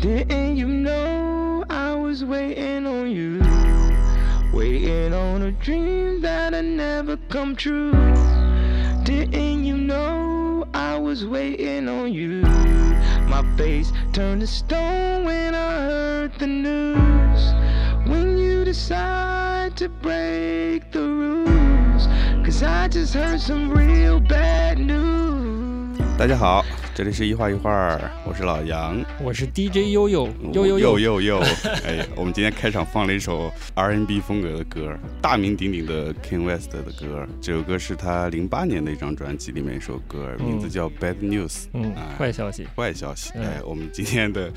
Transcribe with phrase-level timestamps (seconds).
[0.00, 3.40] Didn't you know I was waiting on you?
[4.52, 7.92] Waiting on a dream that'll never come true.
[9.04, 12.42] Didn't you know I was waiting on you?
[13.28, 17.42] My face turned to stone when I heard the news.
[18.06, 22.06] When you decide to break the rules,
[22.44, 25.98] cause I just heard some real bad news.
[26.18, 26.64] 大家好，
[26.97, 27.95] 这里是一画一画，
[28.25, 30.79] 我是老杨，我是 DJ 悠悠悠悠。
[30.79, 31.39] 悠悠悠，
[31.85, 44.51] 哎，我们今天开场放了一首 R&B 风格的歌，大名鼎鼎的 King West 的歌，这首歌是他零八年的一张专辑里面一首歌，名字叫 Bad News，嗯，坏消息，坏消息，哎，我们今天的。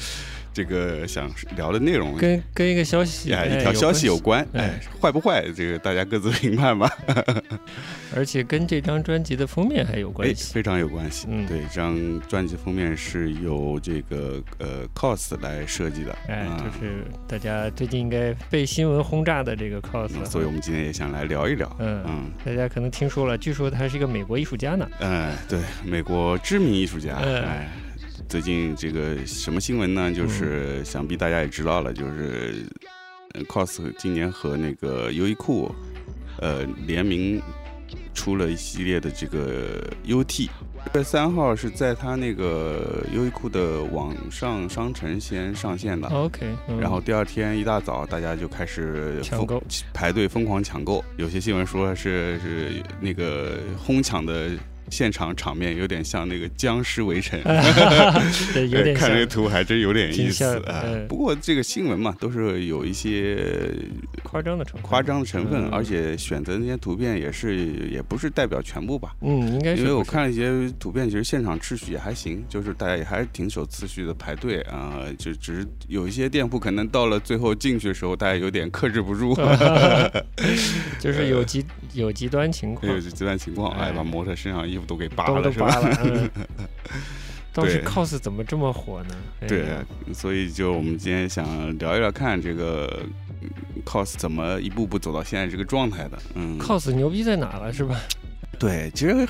[0.52, 5.44] 这个想聊的内容跟跟一个消息哎，一条消息有关，哎，坏不坏？
[5.54, 6.90] 这个大家各自评判吧。
[8.14, 11.28] 而且跟这张专辑的封面还有关系，非常有关系。
[11.30, 21.70] 嗯，对，这张专辑封面是由这个呃 COS 来设计的，哎，就是大家最近应该被新闻轰炸的这个 COS，所以我们今天也想来聊一聊。
[21.78, 24.88] 嗯嗯，大家可能听说了，据说他是一个美国艺术家呢。
[24.98, 27.68] 嗯，对，美国知名艺术家，哎。
[28.30, 30.12] 最近这个什么新闻呢？
[30.12, 32.64] 就是想必大家也知道了，就是
[33.48, 35.74] COS 今年和那个优衣库，
[36.38, 37.42] 呃，联名
[38.14, 40.48] 出了一系列的这个 UT。
[40.94, 46.54] 月三号是在他那个优衣库的网上商城先上线的，OK。
[46.80, 49.60] 然后第二天一大早，大家就开始抢购
[49.92, 51.04] 排队疯狂抢购。
[51.16, 54.50] 有些新闻说是是那个哄抢的。
[54.90, 57.40] 现场场面有点像那个僵尸围城，
[58.52, 60.84] 对，有点 看这图还真有点意思啊。
[61.08, 63.72] 不过这个新闻嘛，都是有一些
[64.22, 67.56] 夸张的成夸张的成分，而且选择那些图片也是
[67.90, 69.14] 也不是代表全部吧。
[69.20, 69.82] 嗯，应该是。
[69.82, 75.04] 因为我看了一些图片，其实现场秩序也还行，就是大家也还是挺守秩序的排队啊。
[75.18, 79.34] 就只是有一些店铺可能到了最后进去的时候，大家有点克制不住，
[80.98, 84.86] 就是有极有极端情况，有极端情况，哎，把模特身上衣服。
[84.86, 85.70] 都给扒了是吧？
[87.52, 89.16] 当时 cos 怎么这么火呢？
[89.48, 89.76] 对，
[90.14, 91.44] 所以就我们今天想
[91.78, 93.02] 聊一聊，看这个
[93.84, 96.18] cos 怎么一步步走到现在这个状态的。
[96.34, 98.00] 嗯，cos 牛逼在哪了是吧？
[98.56, 99.28] 对，其实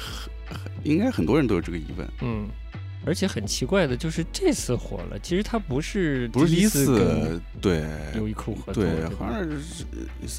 [0.82, 2.06] 应该很多人都有这个疑问。
[2.20, 2.46] 嗯，
[3.06, 7.84] 而且很奇怪的就是这次火了，其实他不是不是第一次对
[8.16, 9.86] 优衣库合作，对，好像是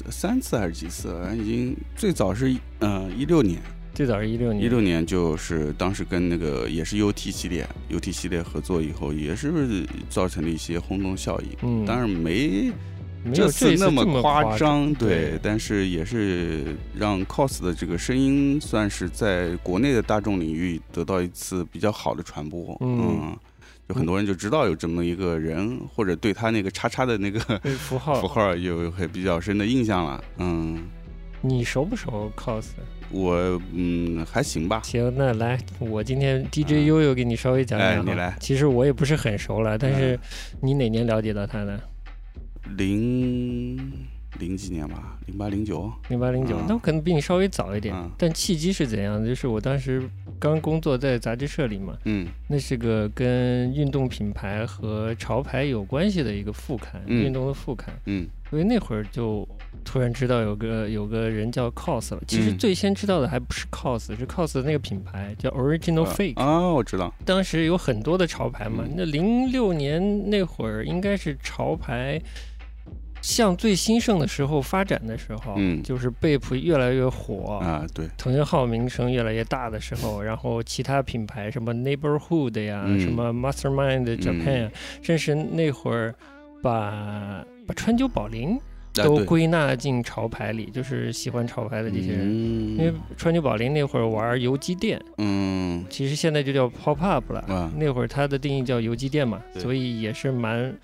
[0.08, 1.20] 三次还是几次？
[1.36, 3.60] 已经最早是嗯一六年。
[3.94, 9.52] 最早是一六年，一六年就是当时跟那个也是 UT 系列，UT 系列合作以后，也是
[10.08, 11.48] 造成了一些轰动效应。
[11.62, 12.72] 嗯，当然没
[13.34, 22.76] 这次那么夸张，对，但是也是让 COS 的这个声音算是在国内的大众领域得到一次比较好的传播。
[22.80, 23.36] 嗯，
[23.88, 27.40] 就很多人就知道有这么一个人，或者对他那个叉叉的那个
[27.78, 30.24] 符号符号有很比较深的印象了。
[30.38, 30.82] 嗯，
[31.44, 32.66] 你熟不熟 COS？
[33.10, 34.80] 我嗯还行吧。
[34.84, 37.88] 行，那来，我今天 DJ 悠悠给你稍微讲讲。
[37.88, 38.34] 哎，你来。
[38.40, 40.18] 其实我也不是很熟了，但是
[40.62, 41.78] 你哪年了解到他的？
[42.76, 43.76] 零
[44.38, 45.92] 零几年吧，零八零九。
[46.08, 47.94] 零八零九，那我可能比你稍微早一点。
[48.16, 49.26] 但契机是怎样的？
[49.26, 50.08] 就是我当时
[50.38, 51.98] 刚工作在杂志社里嘛。
[52.04, 52.28] 嗯。
[52.48, 57.92] 那是个跟运动品牌和潮牌有关系的一个副刊，运动的副刊。
[58.06, 58.26] 嗯。
[58.52, 59.48] 所以那会儿就。
[59.84, 67.12] 突然知道有个有个人叫 COS 了，其实最先知道的还不是 COS，是 COS 的那个品牌叫 Original Fake 啊，我知道。
[67.24, 72.22] 当时有很多的潮牌嘛，那零六年那会儿应该是潮牌
[73.20, 84.70] 向最兴盛的时候发展的时候，嗯，就是贝普越来越火啊，对，藤原浩名声越来越大的时候，然后其他品牌什么 Neighborhood 呀，什么 Mastermind Japan，
[85.02, 86.14] 甚至那会儿
[86.62, 88.58] 把把川久保玲。
[88.94, 92.28] 都归纳进潮牌里，就是喜欢潮牌的这些人。
[92.30, 97.72] 因为川久保玲那会儿玩游击店，嗯，其实现在就叫 pop up 了。
[97.78, 100.76] 那会儿它的定义叫游击店嘛，所以也是蛮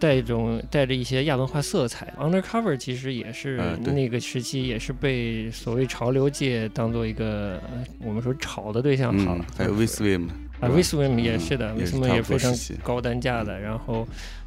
[0.00, 2.12] 带一种带着一些亚文化色彩。
[2.18, 7.62] Undercover 其实也是那个时期，也是被所谓潮流界当做一个
[8.00, 9.46] 我们说炒的对象好了。
[9.56, 10.28] 还有 v s w i m
[10.58, 12.52] 啊 v s w i m 也是的 v s w i m 也非常
[12.82, 14.04] 高单价的，然后。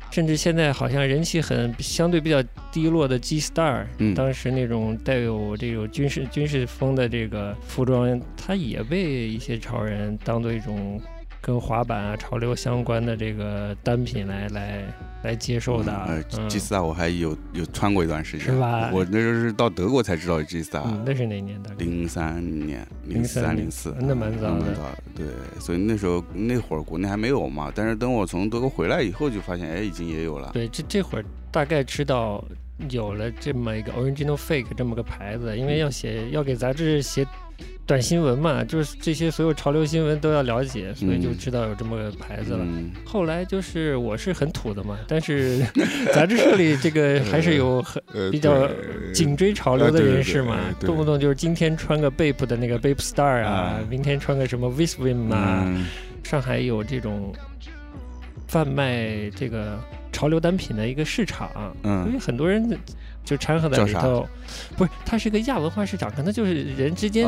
[0.10, 11.00] 甚至现在好像人气很相对比较低落的 G Star，当时那种带有这种军事军事风的这个服装，它也被一些潮人当做一种
[11.48, 14.84] 跟滑板啊潮流相关的这个单品来来
[15.24, 15.94] 来接受的。
[15.94, 18.90] 呃，G Star 我还有有穿过一段时间，是吧？
[18.92, 20.84] 我那时候是到德国才知道 G Star。
[21.06, 21.70] 那是哪年的？
[21.78, 24.66] 零三年，零三零四，那蛮早的。
[25.16, 25.26] 对，
[25.58, 30.52] 所以那时候那会儿国内还没有嘛，但是等我从德国回来以后，就发现哎，已经也有了。
[30.52, 32.44] 对，这这会儿大概知道
[32.90, 37.26] 有了这么一个 Original Fake 这么个牌子，因为要写要给杂志写。
[37.88, 42.66] 短新闻嘛，就是这些所有潮流新闻都要了解，所以就知道有这么个牌子了。
[43.06, 45.66] 后来就是我是很土的嘛，但是
[46.14, 48.70] 杂志社里这个 还是有很比较
[49.14, 55.66] 紧追潮流的人士嘛，动不动就是今天穿个 Bape 的那个 Bape Star 啊，明天穿个什么 Visvim 啊。
[56.24, 57.34] 上海有这种
[58.50, 59.80] 贩卖这个
[60.12, 61.50] 潮流单品的一个市场，
[61.82, 62.78] 所以很多人。
[63.28, 64.26] 就掺和在里头，
[64.78, 67.26] 不是，它是个亚文化市场，可能就是人之间，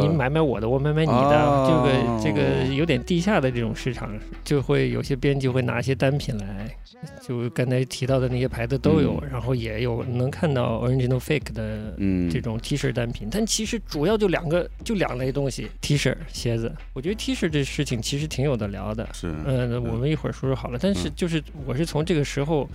[0.00, 4.10] 你买买我的，我买买你的，这个这个有点地下的这种市场，
[4.42, 6.74] 就会有些编辑会拿一些单品来，
[7.20, 11.94] 就刚才提到的那些牌子都有，然后也有能看到 original fake 的
[12.32, 16.74] 这种 T 恤单品，但其实主要就两个，就两类东西，T 恤、鞋子。
[16.94, 20.78] 我觉得 T 恤这事情其实挺有的聊的，是，嗯，我们一会儿说说好了。
[20.80, 22.66] 但是就是我是从这个时候。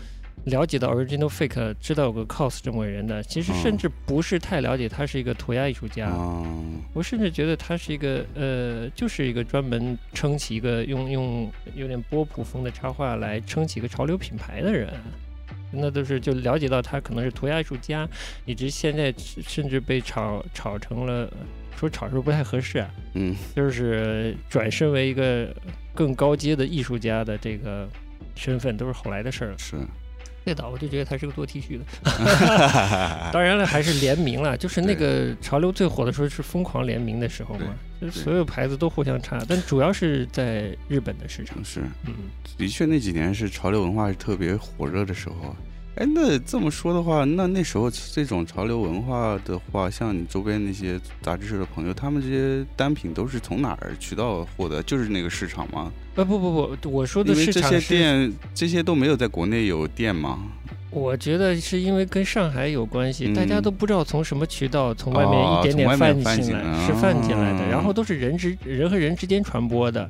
[0.46, 6.12] 了解到 original fake，知道有个 cos 这么个人的，其实甚至不是太了解他是一个涂鸦艺术家。
[6.94, 14.92] 我甚至觉得他是一个呃，就是一个专门撑起一个用用有点波普风的插画来撑起一个潮流品牌的人。
[15.76, 18.08] 那都是就了解到他可能是涂鸦艺术家，
[18.46, 21.28] 以及现在甚至被炒炒成了
[21.76, 22.94] 说炒是不太合适啊。
[23.16, 25.52] 嗯，就是转身为一个
[25.96, 27.90] 更高阶的艺术家的这个
[28.36, 29.58] 身份，都是后来的事儿了。
[29.58, 29.78] 是。
[30.46, 31.86] 那倒我就觉得他是个做 T 恤的，
[33.32, 34.58] 当然了，还是联名了。
[34.58, 37.68] 就是那个潮流最火的时候是疯狂联名的时候嘛，
[38.02, 41.64] 就所有牌子都互相插，但主要是在日本的市场。
[41.64, 42.14] 是，嗯，
[42.58, 45.56] 的确那几年是潮流文化是特别火热的时候。
[45.96, 54.82] 哎，那这么说的话，那那时候这种潮流文化的话，像你周边那些杂志社的朋友，他们这些单品都是从哪儿渠道获得？
[54.82, 55.92] 就是那个市场吗？
[56.16, 60.40] 呃，不不不，我说的市场这些店，这些都没有在国内有店吗？
[60.90, 70.10] 我觉得是因为跟上海有关系，大家都不知道从什么渠道从外面一点点泛进来，是泛进来的，然后都是人之人和人之间传播的。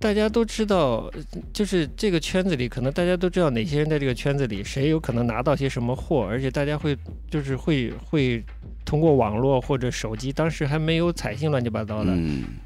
[0.00, 1.10] 大家都知道，
[1.52, 6.96] 就是这个圈子里，可能大家都知道哪些人在这个圈子里，谁有可能拿到些什么货，而且大家会
[7.28, 8.44] 就是会会
[8.84, 12.16] 通过网络或者手机，当时还没有彩信乱七八糟的，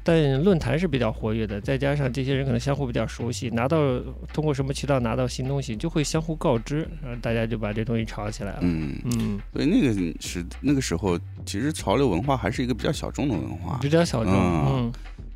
[0.03, 3.99] 但论坛是比较活跃的，再加上这些人可能相互比较熟悉，拿到
[4.31, 8.59] 通过什么渠道拿到新东西，就会相互告知，然后大家就把这东西炒起来了。
[8.61, 14.33] 嗯嗯，所以那个是那个时候，其实潮流文化还是一个比较小众的文化，比较小众。
[14.33, 14.93] 嗯。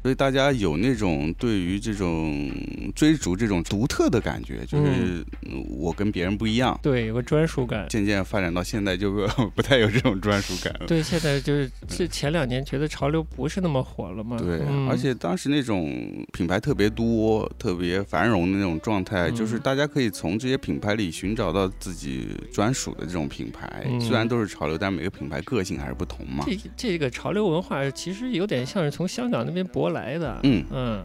[0.07, 2.49] 所以大家有那种对于这种
[2.95, 5.21] 追逐这种独特的感觉，就是
[5.69, 7.85] 我跟别人不一样，对，有个专属感。
[7.89, 9.11] 渐渐发展到现在，就
[9.53, 10.85] 不太有这种专属感了。
[10.87, 14.37] 对，现在就是这前两年觉得潮流不是那么火了嘛。
[14.37, 15.93] 对，而且当时那种
[16.31, 23.85] 品牌特别多、特别繁荣的那种状态，就是大家可以从这些品牌里寻找到自己专属的这种品牌。
[23.99, 26.45] 虽然都是潮流，但每个品牌个性还是不同嘛。
[26.47, 29.96] 这这个潮流文化其实有点像是从香港那边博来。
[29.97, 30.63] 来的，嗯。
[30.71, 31.03] 嗯，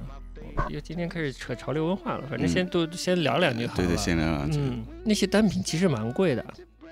[0.68, 3.76] 又今天开始扯潮流文化了，反正先都先聊两句好了。
[3.76, 4.58] 对对，先聊两句。
[4.60, 6.44] 嗯，那些单品其实蛮贵的，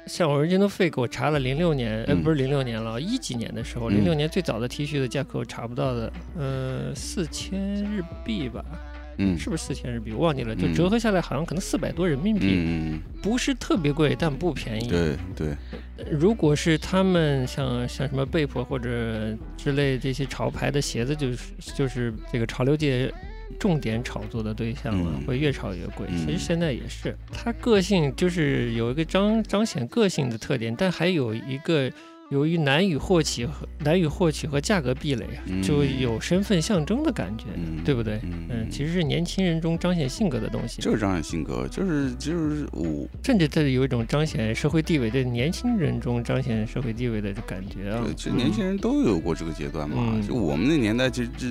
[0.07, 8.65] 像 Original Fake，我查了零六年，呃，不是零六年了，一几年的时候，零六年最早的 T 恤的价格我查不到的，呃，四千日币吧。
[9.21, 10.13] 嗯，是不是四千日币？
[10.13, 14.89] 我忘记了，就折合下来好像可能四百多人民币，嗯不是特别贵，但不便宜。
[14.89, 15.55] 对对，
[16.11, 21.39] 如果是他们像像什么贝普或者之类这些潮牌的鞋子，就是
[21.75, 23.13] 就是这个潮流界
[23.59, 26.07] 重点炒作的对象了，会越炒越贵。
[26.17, 31.91] 其实现在也是，它个性就是有一个彰彰显个性的特点，但还有一个。
[32.31, 35.27] 由于难以获取和难以获取和价格壁垒，
[35.63, 37.47] 就有身份象征的感觉，
[37.85, 38.21] 对不对？
[38.23, 48.01] 嗯，其实是年轻人中彰显性格的东西，就是彰显性格，就是就是我，甚至这里有一种彰显社会地位的年轻人中彰显社会地位的感觉啊。
[48.17, 51.49] 其实年轻人都有过这个阶段嘛，就我们那年代，就这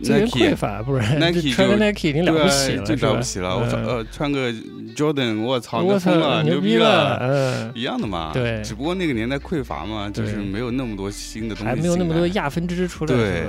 [0.00, 3.58] 资源匮乏，不然 Nike 穿个 Nike 已经了不起了，就了不起了。
[3.58, 4.52] 我操，呃，穿个
[4.94, 8.30] Jordan，我操，我操，牛逼了，嗯，一样的嘛。
[8.32, 10.11] 对，只不过那个年代匮乏嘛。
[10.12, 13.44] 就是没有那么多新的东西，还没有那么多亚分支出来，对，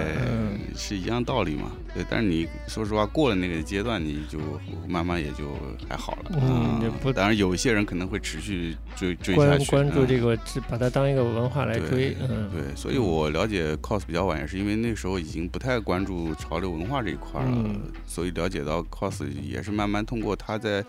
[0.76, 1.72] 是一样道理嘛。
[1.94, 4.40] 对，但是你说实话，过了那个阶段，你就
[4.88, 5.56] 慢慢也就
[5.88, 6.32] 还好了。
[6.42, 10.38] 嗯，不，当然有一些人可能会持续追追下去，关注这个，
[10.70, 12.18] 把它当一个文化来追。
[12.22, 17.66] 嗯，对，所以我了解 cos 比较晚，也是因为那时候已经不太关注潮流文化这一块了，
[18.08, 20.84] 所以了解到 cos 也是慢慢通过他在。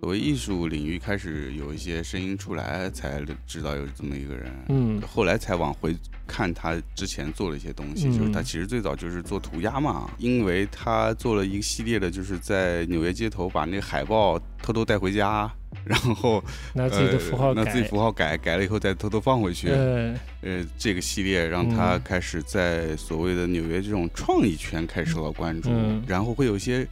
[0.00, 4.50] 作为艺术领域开始有一些声音出来，才知道有这么一个人。
[4.70, 5.94] 嗯，后来才往回
[6.26, 15.52] 看他之前做了一些东西，就是他其实最早就是做涂鸦嘛，因为他做了一个系列的，就是在纽约街头把那个海报偷偷带回家，
[15.84, 16.42] 然后
[16.72, 19.68] 拿自己的符号改，拿自己符号改改了以后再偷偷放回去。
[19.68, 25.70] 呃，这个系列让他开始在所谓的纽约这种创意圈开始受到关注，
[26.06, 26.88] 然后会有一些。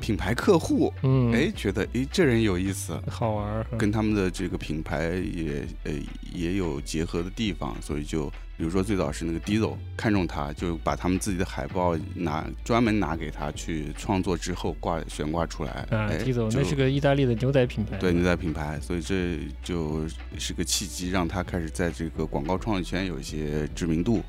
[0.00, 5.92] 品牌客户，嗯，哎，觉得哎，这人有意思，好玩，跟他们的这个品牌也呃
[6.32, 15.70] 也有结合的地方，所以就比如说最早是那个 Diesel 看中他，就把他们自己的海报拿专门拿给他去创作之后挂悬挂出来。
[15.90, 20.06] 啊，Diesel 那是个意大利的牛仔品牌，对牛仔品牌，所以这就
[20.38, 24.22] 是个契机，让他开始在这个广告创意圈有一些知名度。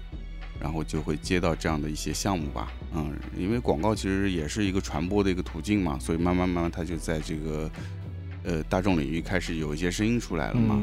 [0.60, 7.72] 然后就会接到这样的一些项目吧，嗯，因为广告其实也是一个传播的一个途径嘛，所以慢慢慢慢它就在这个
[8.44, 10.82] 呃大众领域开始有一些声音出来了嘛。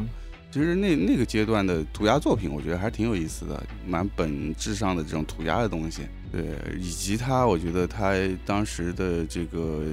[0.51, 6.03] 其实那那个阶段的涂鸦作品，我觉得还是挺有意思的，蛮本质上的这种涂鸦的东西。
[6.31, 8.13] 对，以及他，我觉得他
[8.45, 9.87] 当时的这个。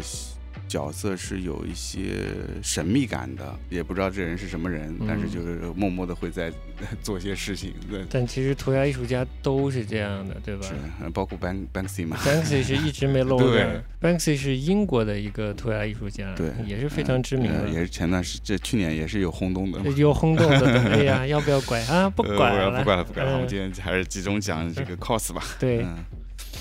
[0.69, 2.27] 角色是有一些
[2.61, 6.53] 神秘感的，也不知道这人是什么人，但是就是默默的会在
[7.01, 7.73] 做些事情。
[8.09, 10.67] 但其实涂鸦艺术家都是这样的，对吧？
[10.67, 12.15] 是，包括 Bank Banksy 嘛。
[12.23, 13.83] Banksy 是一直没露脸。
[13.99, 17.67] Banksy 是英国的一个涂鸦艺术家，对，也是非常知名的。
[17.67, 19.81] 也是前段时这去年也是有轰动的。
[19.93, 22.07] 有轰动的， 哎呀，要不要拐啊？
[22.15, 23.33] 不拐了，不拐了，不拐了。
[23.33, 25.43] 我们今天还是集中讲这个 cos 吧。
[25.59, 25.83] 对。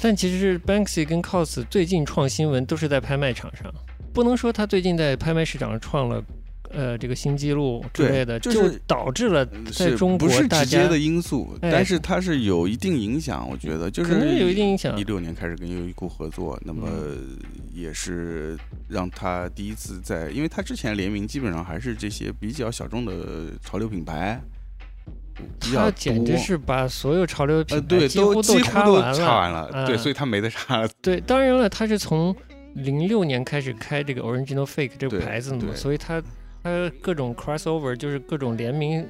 [0.00, 3.72] 但其实是 Banksy 跟 cos 最近创新闻都是在拍卖场上。
[4.18, 6.20] 不能说他最近在拍卖市场创了，
[6.70, 13.48] 呃，这个新纪录之类的，就导致了在中国不是直接的因素，但是它是有一定影响。
[13.48, 14.98] 我觉得就是有一定影响。
[14.98, 16.88] 一六年开始跟优衣库合作，那么
[17.72, 18.58] 也是
[18.88, 24.40] 让他第一次在，因为他之前联名基本上还是这些比较小众的潮流品牌，
[25.60, 30.88] 他简直是把所有潮流品牌几乎都插完了，对，所以他没得插了。
[31.00, 32.34] 对，当然了，他是从。
[32.74, 36.22] 零六年开始开这个 Original Fake 这个牌子的嘛，所以它
[36.62, 39.06] 它各种 crossover 就是各种联名，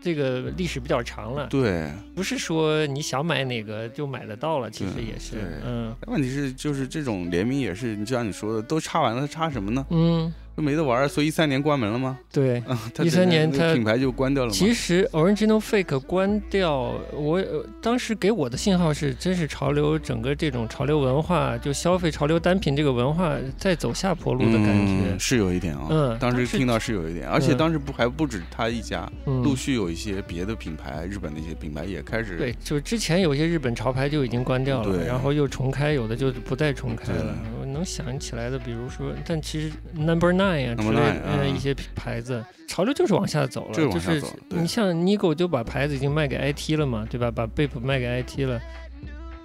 [0.00, 1.46] 这个历史比较长了。
[1.48, 5.60] 对，不是说你想买哪个就买得到了，其实也是。
[5.64, 9.86] 嗯，问题是就是这种联名也是，你就像你说的，都插完了，插什么呢？
[9.90, 10.32] 嗯。
[10.54, 12.18] 都没得玩儿，所以一三年关门了吗？
[12.30, 12.62] 对，
[13.02, 14.50] 一三年它品牌就关掉了。
[14.50, 17.42] 其实 Original Fake 关掉，我
[17.80, 25.86] 当时给我的信号是，真是潮流整个这种潮流文化，就消费潮流单品这个文化在走下坡路的感觉，是有一点啊。
[25.88, 32.36] 嗯，当时听到是有一点，而且当时不还不止他一家，陆续有一些别的品牌，日本的一些品牌也开始。
[32.36, 37.34] 对，就之前有些日本潮牌就已经关掉了，然后又重开，有的就不再重开了。
[37.58, 40.41] 我能想起来的，比如说，但其实 Number Nine。
[40.58, 40.96] 呀，之类
[41.38, 47.30] 的一些牌子，潮流就是往下走了，就是你像 Nigo 就把牌子已经卖给 IT 了嘛，对吧？
[47.30, 48.60] 把 Bape 卖给 IT 了，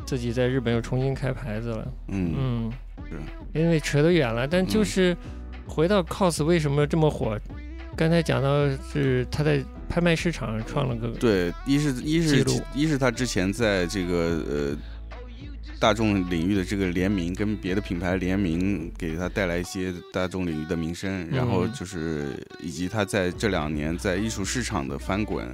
[0.06, 1.88] 自己在日本又重新开牌子了。
[2.08, 2.72] 嗯嗯，
[3.10, 5.16] 是，因为扯得远了，但就是
[5.68, 7.40] 回到 COS 为什么这么火？
[7.96, 14.14] 刚才讲到是他在拍卖市场创了个对，一是一是一是他之前在这个
[14.50, 14.78] 呃。
[15.80, 25.48] 大众领域的这个联名跟别的品牌联名，给他带来一些大众领域的名声，然后就是以及他在这两年在艺术市场的翻滚，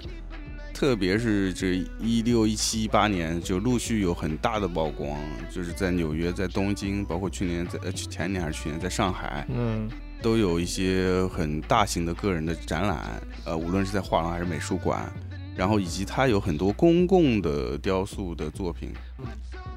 [0.74, 5.20] 特别是这一六一七一八年就陆续有很大的曝光，
[5.52, 9.90] 就是在纽约、在东京，包括去年在呃前年还是去年在上海，嗯，
[10.22, 15.12] 都有一些很大型的个人的展览，呃，无论是在画廊还是美术馆，
[15.58, 18.94] 然后以及他有很多公共的雕塑的作品。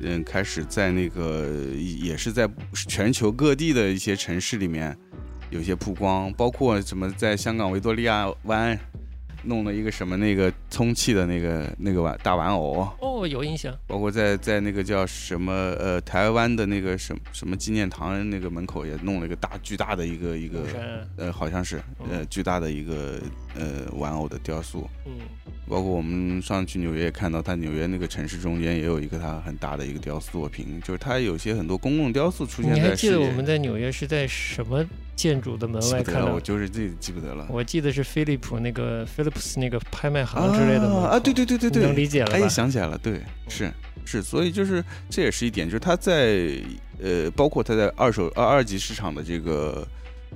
[0.00, 1.48] 嗯，开始在那个
[2.00, 2.48] 也是在
[2.88, 4.96] 全球各地的一些城市里面
[5.50, 8.78] 有些曝光，包括什么在香港维多利亚湾
[9.44, 13.72] 弄了一个什么那个充气的那个那个玩大玩偶哦，有印象。
[13.86, 20.64] 包括在在那个叫什么呃台湾的那个什什么纪念堂那个门口也弄了一个大巨大的一个一个
[21.16, 23.20] 呃好像是呃巨大的一个
[23.58, 24.88] 呃玩偶的雕塑。
[25.06, 25.12] 嗯。
[25.68, 32.76] 包括我们上去纽约也看到，它纽约那个城市中间也有一个它很大的一个雕塑作品，就是它有些很多公共雕塑出现在。
[32.76, 34.86] 你还记得我们在纽约是在什么
[35.16, 36.32] 建筑的门外看到？
[36.32, 37.48] 我就是自己记不得了。
[37.50, 42.30] 我记得是飞利浦那个 Philips 那个拍卖行之类的啊，对对对对对，能理解了。
[42.30, 43.68] 他也想起来了，对，是
[44.04, 46.48] 是，所以就是这也是一点，就是他在
[47.02, 49.84] 呃，包括他在二手二二级市场的这个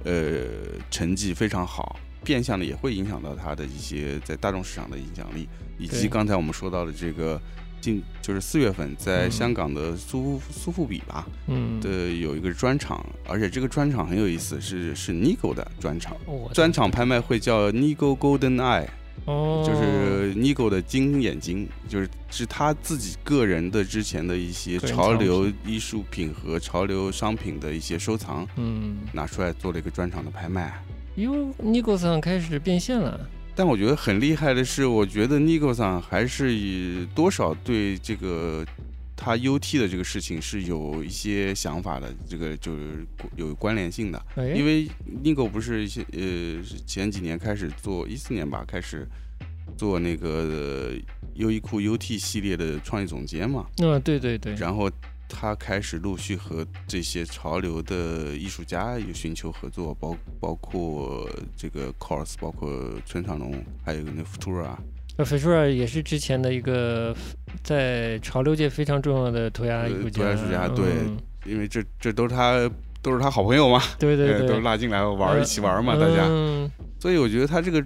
[0.02, 0.42] 呃
[0.90, 2.00] 成绩非常好。
[2.22, 5.48] 变相的也会影响到它的一些在大众市场的影响力，
[5.78, 7.40] 以及刚才我们说到的这个，
[7.80, 18.86] 近就是四月份在香港的苏苏富比吧，嗯，的有一个专场，而且这个专场很有意思，是是 Nigo 的专场，我专场拍卖会叫 Nigo Golden Eye，
[19.24, 30.82] 哦，就是 Nigo 的金眼睛，就是是他自己个人的之前的一些潮流艺术品和潮流商品的一些收藏，嗯，拿出来做了一个专场的拍卖。
[31.16, 38.64] 哟 g o 桑开始变现了，但我觉得很厉害的是，我觉得 Nigo 上还是以多少对这个
[39.16, 43.04] 他 UT 的这个事情是有一些想法的，这个就是
[43.36, 44.26] 有关联性的。
[44.36, 44.88] 哎，因为
[45.22, 49.06] Nigo 不是一些呃前几年开始做，一四年吧开始
[49.76, 50.92] 做那个呃
[51.34, 54.90] 优衣库 UT 系列的创意总监嘛，嗯，对对对，然后
[55.30, 62.70] 他开始陆续和这些潮流的艺术家有寻求合作，包包括这个 Cors，包括
[63.06, 64.76] 村上隆，还有那 Futura，
[65.16, 67.14] 那 ftora 也是之前的一个
[67.62, 72.70] 在潮流界非常重要的涂鸦艺术呃涂鸦艺术家对嗯因为这这都是他
[73.00, 76.26] 都是他好朋友嘛，呃对对 对，都拉进来玩一起玩嘛，大家。
[76.28, 76.70] 嗯。
[77.00, 77.82] 所以我觉得他这个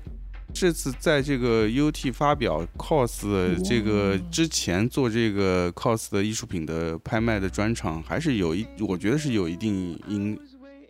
[0.54, 10.38] 这次在这个 UT 发表 COS 这个之前做这个 COS 的艺术品的拍卖的专场，还是有一，我觉得是有一定因，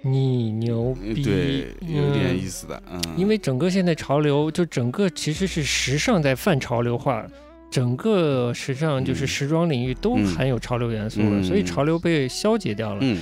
[0.03, 2.67] 你牛逼，对，有点意思。
[2.67, 7.27] 的，嗯，因为整个现在潮流，就整个其实是时尚在泛潮流化，
[7.71, 10.27] 整个时尚就是嗯时装领域都嗯。
[10.27, 11.43] 含有潮流元素了，嗯。
[11.43, 12.99] 所以潮流被消解掉了。
[13.01, 13.19] 嗯。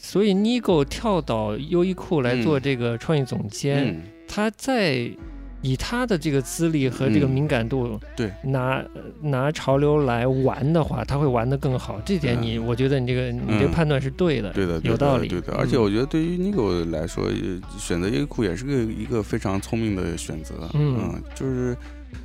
[0.00, 5.08] 所以 Nigo 跳到优衣库来做嗯这个创意总监，嗯，他在
[5.64, 8.84] 以他的这个资历和这个嗯敏感度，对拿
[9.22, 11.98] 拿潮流来玩的话，他会玩得更好。
[12.04, 15.26] 这点你，我觉得你这个你这个嗯判断是对的，对的，对的有道理。
[15.26, 15.54] 对的。
[15.54, 17.32] 嗯而且我觉得对于 Nigo 来说，呃
[17.78, 21.74] 选择优衣库也是个一个非常聪明的选择，嗯就是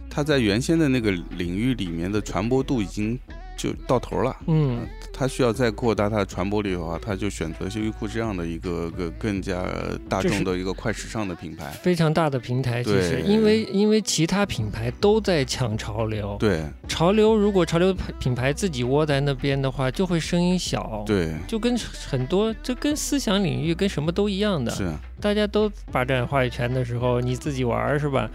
[0.09, 3.17] 他在原先的那个领域里面的传播度已经
[3.59, 4.33] 就到头了。
[4.47, 9.65] 嗯，他需要再扩大它的传播力的话，他就选择优衣库这样的一个个更加
[10.07, 11.69] 大众的一个快时尚的品牌。
[11.81, 21.03] 非常大的平台，其实因为因为其他品牌都在抢潮流，对潮流如果潮流品牌自己窝在那边的话，就会声音小。。
[21.05, 24.89] 对，就跟很多，这跟思想领域跟什么都一样的，是，
[25.19, 28.29] 大家都霸占话语权的时候，你自己玩儿是吧？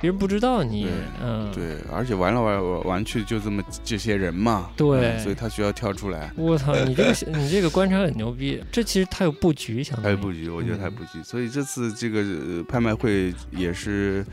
[0.00, 5.00] 别人不知道你对，嗯，对，而且玩来玩玩去就这么这些人嘛，对。
[5.00, 6.32] 嗯所以他需要跳出来。
[6.36, 10.04] 我操，你这个你这个观察很牛逼，这其实他有布局，相当于。
[10.04, 14.24] 还有布局，我觉得他有布局，所以这次这个呃拍卖会也是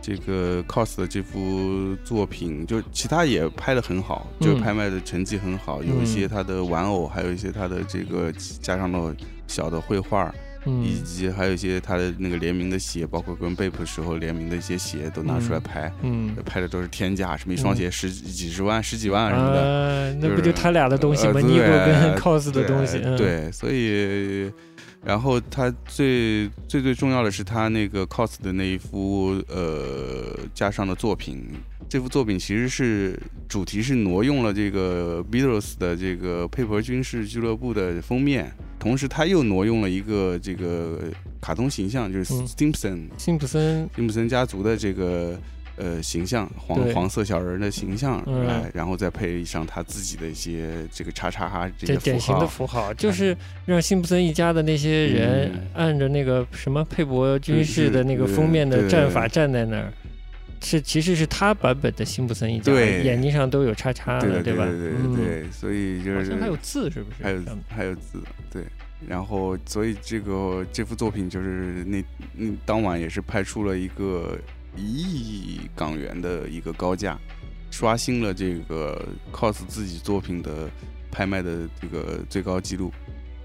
[0.00, 9.14] 这个 COS 的这幅作品，就其他也拍的很好，就嗯拍卖的成绩很好，有一些他的玩偶，还有一些他的这个加上了
[9.46, 10.34] 小的绘画，
[10.66, 16.34] 以嗯及还有一些他的那个联名的鞋，包括跟 Bape 时候联名的一些鞋都拿出来拍，嗯。
[16.44, 19.60] 拍的都是天价，什么一双鞋十几几十万、十几万什么的。
[19.60, 21.34] 啊，那不就就是他俩的东西吗？
[21.36, 24.50] 呃尼古对跟 cos 的东西，对，所以，
[25.04, 31.42] 然后他最最最重要的是他那个 cos 的那一幅呃加上的作品，
[31.88, 41.00] 这幅作品其实是主题是挪用了这个 Beatles 的这个佩珀军事俱乐部的封面，同时他又挪用了一个这个
[41.40, 42.46] 卡通形象，就是嗯。
[42.46, 45.40] Stimson、辛普森，辛普森家族的这个
[45.80, 52.46] 呃形象，黄黄色小人的形象嗯来，然后再配上他自己的一些这个叉叉哈这这些符典型的。
[52.46, 59.92] 符号，就是让辛普森一家的那些人嗯按着那个什么佩伯军事的那个封面的战法站在那儿。
[60.62, 64.66] 是，其实是他版本的辛普森一家，对眼睛上都有叉叉的，对对吧？
[64.66, 67.22] 对对嗯对，所以就是好像还有字，是不是？
[67.22, 68.62] 还有还有字，对。
[69.08, 72.04] 然后，所以这个这幅作品就是那
[72.36, 74.38] 那当晚也是拍出了一个
[74.76, 77.18] 一亿港元的一个高价，
[77.70, 80.68] 刷新了这个 cos 自己作品的
[81.10, 82.92] 拍卖的这个最高纪录。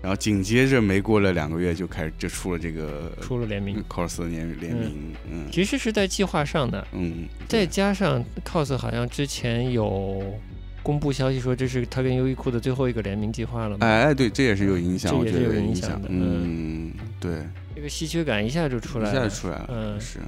[0.01, 6.87] 然后紧接着没过了两个月就开始就出了这个出了联名，cos 的联联名，嗯其实是在计划上的。
[6.91, 10.21] 嗯，再加上 cos 好像之前有
[10.83, 13.87] 公布消息说，这是他跟优衣库的最后一个联名计划了嘛？
[13.87, 17.39] 哎哎，对，这也是有影响，我觉这也是有影响的，嗯，对，
[17.73, 19.27] 这个稀缺感一下就出来一下了。
[19.27, 20.19] 就出来了，嗯是，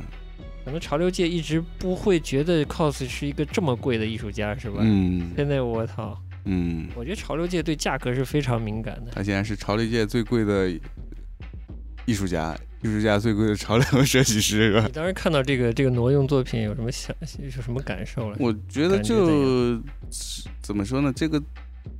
[0.67, 4.79] 可能潮流界一直不会觉得 cos 是一个这么贵的艺术家，是吧？
[4.81, 9.11] 嗯现在我操，嗯，我觉得潮流界对价格是非常敏感的。
[9.15, 10.69] 他现在是潮流界最贵的
[12.05, 12.53] 艺术家，
[12.83, 14.91] 艺术家最贵的潮流 设计师，是吧你？
[14.91, 18.35] 当时看到这个这个挪用作品有什么想有什么感受了？
[18.37, 19.81] 我觉得就
[20.61, 21.41] 怎么说呢，这个。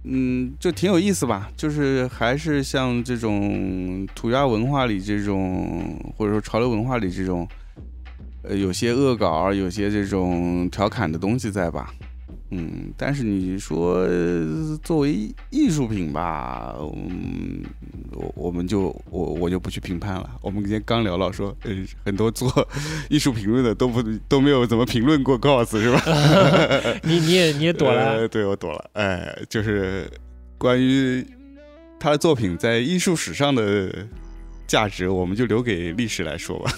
[0.04, 7.48] 嗯，就挺有意思吧，就是还是像这种涂鸦文化里这种，或者说潮流文化里这种，
[8.48, 11.94] 呃，有些恶搞，有些这种调侃的东西在吧。
[12.50, 14.08] 嗯，但是你说
[14.82, 17.62] 作为艺术品吧，嗯，
[18.14, 20.30] 我我们就我我就不去评判了。
[20.42, 22.50] 我们今天刚聊到说，呃，很多做
[23.10, 26.02] 艺术评论的都不都没有怎么评论过 cos 是吧？
[27.04, 28.26] 你你也你也躲了？
[28.30, 28.90] 对，我躲了。
[28.94, 30.10] 哎，就是
[30.58, 31.26] 关于
[32.00, 33.92] 他的作品在艺术史上的
[34.68, 36.72] 价值，我们就留给历史来说吧。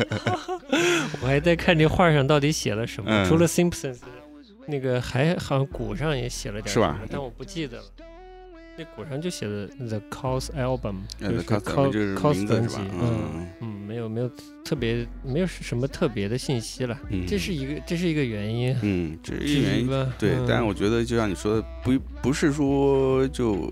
[1.22, 3.98] 我还在看这画上到底写了什么，除了 Simpsons。
[4.66, 6.98] 那个还好像鼓上也写了点，是吧？
[7.10, 7.84] 但我不记得了。
[8.78, 11.28] 那鼓上就写的 The Cos Album，就
[11.92, 12.78] 是 Cos 专辑。
[12.78, 14.30] 嗯嗯，没有没有
[14.64, 16.98] 特别没有什么特别的信息了。
[17.28, 18.74] 这是一个这是一个原因。
[18.80, 20.12] 嗯，这是一个原因吧。
[20.18, 23.70] 对，但是我觉得就像你说的，不不是说就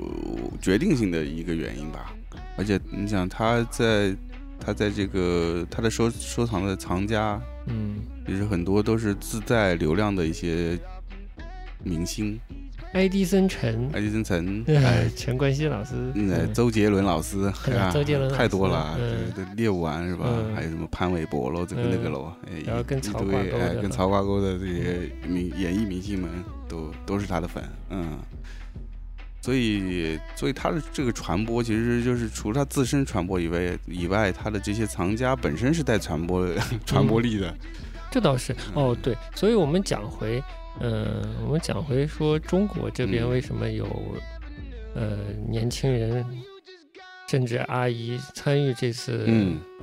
[0.61, 2.15] 决定性的一个原因吧。
[2.57, 4.15] 而且你想他在
[4.59, 7.41] 他在这个他的收收藏的藏家。
[7.67, 10.77] 嗯，其实很多都是自带流量的一些
[11.85, 12.37] 明星，
[12.93, 17.53] 爱迪生陈，爱迪生陈，哎，陈冠希老师，嗯，周杰伦老师，
[17.95, 18.99] 周杰伦太多了，
[19.37, 20.27] 对，猎物玩是吧？
[20.57, 22.33] 还有什么潘玮柏喽，这个那个喽，
[22.67, 26.29] 然后跟曹挂钩，哎，跟曹挂钩的这些明演艺明星们
[26.69, 28.19] 都都是他的粉，嗯。
[29.43, 36.49] 所以，所以它的这个传播，其实就是除了它自身传播以外，以外，它的这些藏家本身是带传播
[36.87, 37.53] 传播力的。
[38.09, 39.17] 这倒是哦，对。
[39.35, 40.41] 所以我们讲回，
[40.79, 43.85] 嗯，我们讲回说中国这边为什么有
[44.95, 46.25] 呃年轻人
[47.29, 49.27] 甚至阿姨参与这次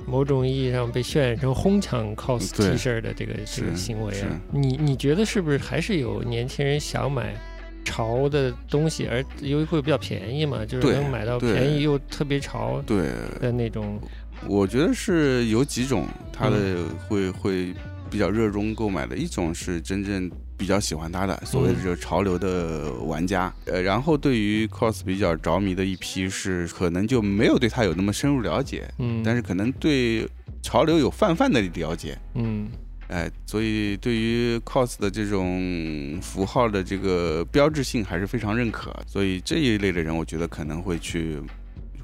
[0.06, 4.40] 某种意义上被渲染成哄抢 cos T 恤的这个这个行为啊？
[4.52, 7.34] 你你觉得是不是还是有年轻人想买？
[7.84, 14.00] 潮的东西，而优衣库比较便宜嘛，就是能买到便宜又特别潮的那种。
[14.46, 16.76] 我觉得是有几种，他的
[17.08, 17.74] 会会
[18.10, 19.16] 比较热衷购买的。
[19.16, 23.52] 一种是真正比较喜欢他的，所谓的这个潮流的玩家。
[23.66, 30.26] 呃，然后对于 cos 比较着迷的一批是，可能就没有对他有那么深入了解，嗯，但是可能对
[30.62, 32.68] 潮流有泛泛的了解，嗯。
[33.10, 41.40] 哎，所以对于 cos 的这种符号的这个标志性还是非常认可，所以这一类的人，我觉得可能会去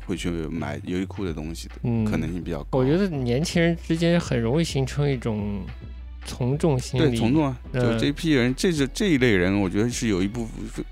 [0.05, 1.75] 会去买优衣库的东西的
[2.11, 2.81] 可能性比较高。
[2.81, 5.65] 我觉得年轻人之间很容易形成一种
[6.25, 10.85] 从众心理，对从众啊，就这批人，这是这一类人，我觉得是有一部分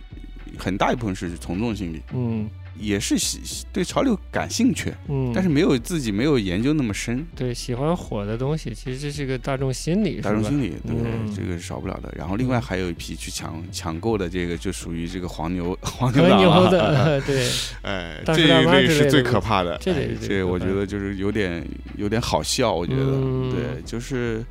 [0.57, 2.49] 很大一部分是从众心理，嗯。
[2.79, 7.25] 也是喜对潮流感兴趣，嗯，但是没有自己没有研究那么深。
[7.37, 10.95] 对，喜欢火的东西，其实这是个大众心理，大众心理，对，
[11.35, 12.13] 这个是少不了的。
[12.17, 17.49] 然后另外还有一批去抢抢购的，这个就属于这个黄牛 黄牛党的， 对，
[17.83, 19.79] 哎，这一类是最可怕的。
[19.81, 23.13] 这这我觉得就是有点有点好笑，我觉得，
[23.51, 24.45] 对，就是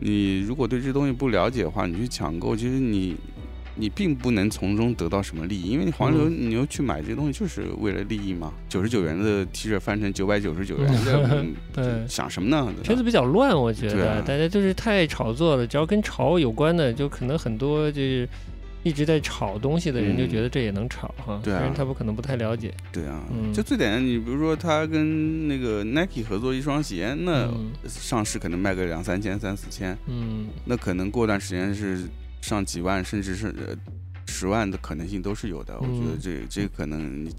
[0.00, 3.16] 你如果对这东西不了解的话，你去抢购，其实你。
[3.76, 8.52] 你并不能从中得到什么利益，因为你黄牛，你又去买这些东西，就是为了利益嘛。
[8.68, 10.92] 九十九元的 T 恤翻成九百九十九元，
[11.74, 12.72] 对，想什么呢？
[12.84, 15.66] 圈子比较乱，我觉得大家就是太炒作了。
[15.66, 18.28] 只要跟潮有关的，就可能很多就是
[18.84, 21.40] 一直在炒东西的人就觉得这也能炒哈。
[21.42, 22.72] 对啊，他不可能不太了解。
[22.92, 27.48] 对啊，就最简单，你比如说他跟那个 Nike 合作一双鞋，那
[27.88, 32.08] 上市可能卖个两三千、三四千，嗯，那可能过段时间是。
[32.44, 33.54] 上几万甚至是
[34.26, 37.34] 十万的可能性都是有的，我觉得这这可能你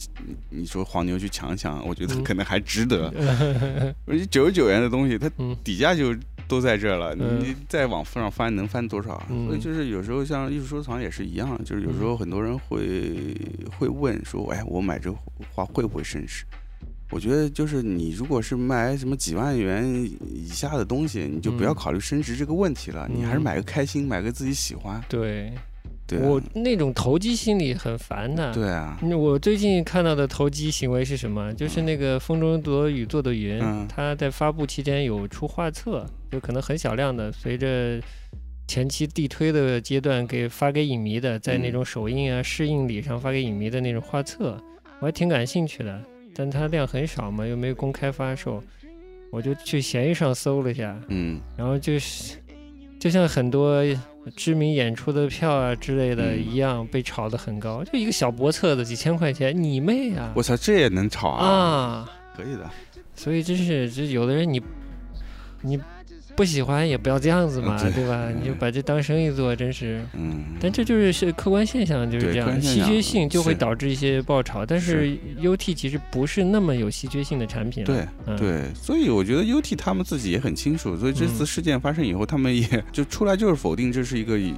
[0.50, 3.14] 你说黄牛去抢抢，我觉得可能还值得。
[4.08, 5.30] 而且九十九元的东西，它
[5.64, 6.16] 底价就
[6.48, 9.22] 都在这了，你再往上翻能翻多少？
[9.48, 13.36] 所以就是有时候像艺术收藏也是一样，就是有时候很多人会
[13.78, 15.14] 会问说，哎，我买这
[15.54, 16.46] 画会不会升值？
[17.12, 19.86] 我觉得就是你如果是买什么几万元
[20.26, 25.02] 以下的东西，你就不要考虑升值这个问题了，你还是买个开心，买个自己喜欢。
[25.08, 25.54] 对，
[26.08, 28.52] 对我那种投机心理很烦的。
[28.54, 31.54] 对啊，我最近看到的投机行为是什么？
[31.54, 38.02] 就是那个风中朵雨做的云，它在发布期间有出画册，就可能很小量的，随着
[38.68, 44.60] 前期地推的阶段给发给影迷的，在那种首映啊、试映礼上发给影迷的那种画册，
[45.00, 46.02] 我还挺感兴趣的。
[46.36, 48.62] 但它量很少嘛，又没公开发售，
[49.32, 52.36] 我就去闲鱼上搜了一下，嗯，然后就是，
[53.00, 53.82] 就像很多
[54.36, 60.34] 知名演出的票啊之类的一样，被炒得很高，就一个小薄册子几千块钱，你妹啊！
[60.36, 61.48] 我操，这也能炒啊？
[61.48, 62.70] 啊，可以的。
[63.16, 64.62] 所以真是，这有的人你，
[65.66, 65.80] 你
[66.36, 68.30] 不喜欢也不要这样子嘛，对对吧？
[68.30, 70.06] 你就把这当生意做，真是。
[70.14, 74.66] 嗯，但这就是是客观现象，就是这样，稀缺性就会导致一些爆炒。
[74.66, 77.86] 但是 UT 其实不是那么有稀缺性的产品。
[77.86, 84.54] 对嗯、对，所以我觉得 UT 他们自己也很清楚，所以这次事件发生以后，他们也就出来就是否定这是一个以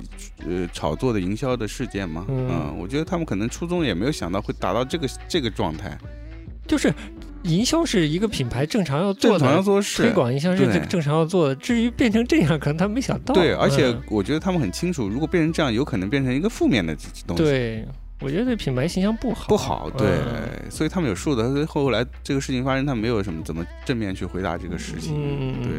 [0.47, 2.25] 呃炒作的营销的事件嘛。
[2.27, 5.95] 嗯嗯，我觉得他们可能初衷也没有想到会达到这个这个状态。
[6.65, 6.93] 就是
[7.47, 11.55] 营销是一个品牌正常要做正常做事，推广营销是这个正常要做的。
[11.55, 13.33] 至于变成这样，可能他没想到。
[13.33, 17.43] 对，而且嗯我觉得他们很清楚，如果变成这样，有可能变成一个负面的东西。
[17.43, 17.85] 对，
[18.19, 19.47] 我觉得品牌形象不好。
[19.47, 21.49] 不好，对，嗯所以他们有数的。
[21.49, 25.15] 所以后来这个事情发生，他没有什么怎么正面去回答这个事情。
[25.63, 25.71] 对，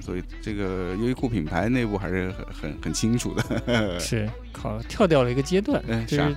[0.00, 3.98] 所以这个优衣库品牌内部还是很很很清楚的。
[4.00, 6.36] 是靠跳掉了一个阶段，嗯啥就是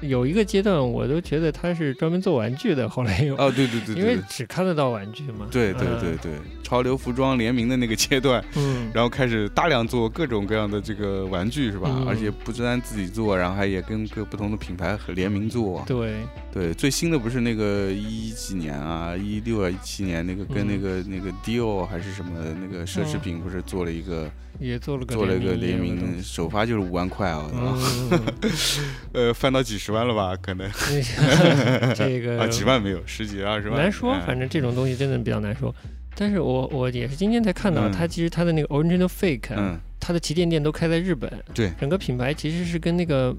[0.00, 3.34] 有一个阶段，我都觉得他是专门做玩具的，后来又。
[3.36, 4.24] 哦，对对对因为对。
[4.28, 6.32] 只看得到玩具嘛，对对对对，
[6.62, 11.88] 潮流服装联名的那个阶段，嗯， 然后开始大量做各种各样的这个玩具，是吧？
[11.92, 12.06] 嗯。
[12.08, 15.82] 而且不单自己做，然后还也跟各不同的品牌和联名做。
[15.86, 16.14] 对，
[16.52, 28.20] 对，最新的不是那个一几年啊，一六啊一七年那个跟那个、那个 Dior 还是什么那个奢侈品，不是做了一个、也做了个做了一个联名，首发就是五万块啊，嗯，
[29.12, 30.36] 呃，翻到几十万了吧？
[30.40, 30.68] 可能。
[30.68, 34.20] 嗯这个 啊，几万没有，十几二十万，难说，哎。
[34.26, 35.74] 反正这种东西真的比较难说。
[36.16, 37.92] 但是我我也是今天才看到，嗯。
[37.92, 41.72] 它其实它的那个 original fake，嗯，它的旗舰店都开在日本，对。
[41.80, 43.34] 整个品牌其实是跟那个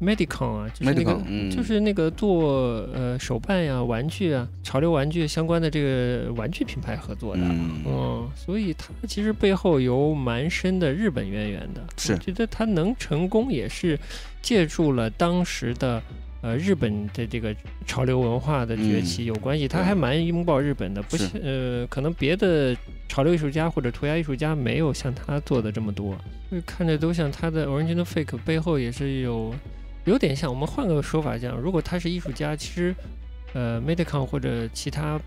[0.00, 7.42] Medicon 啊，就是那个就是那个做呃手办呀、玩具啊、潮流玩具相关的这个玩具品牌合作的。
[7.42, 11.84] 嗯，嗯，所以它其实背后有蛮深的日本渊源的。
[11.96, 13.98] 是我觉得它能成功，也是
[14.40, 16.02] 借助了当时的
[16.40, 17.54] 呃日本的这个
[17.86, 19.68] 潮流文化的崛起嗯有关系。
[19.68, 22.74] 它还蛮拥抱日本的，不像呃，可能别的
[23.06, 26.16] 潮流艺术家或者涂鸦艺术家没有像他做的这么多。
[26.48, 29.54] 所以看着都像他的 original fake 背后也是有
[30.10, 30.50] 有点像。
[30.50, 32.94] 我们换个说法讲，如果他是艺术家，其实
[33.54, 35.18] 呃 Medicon 或者其他。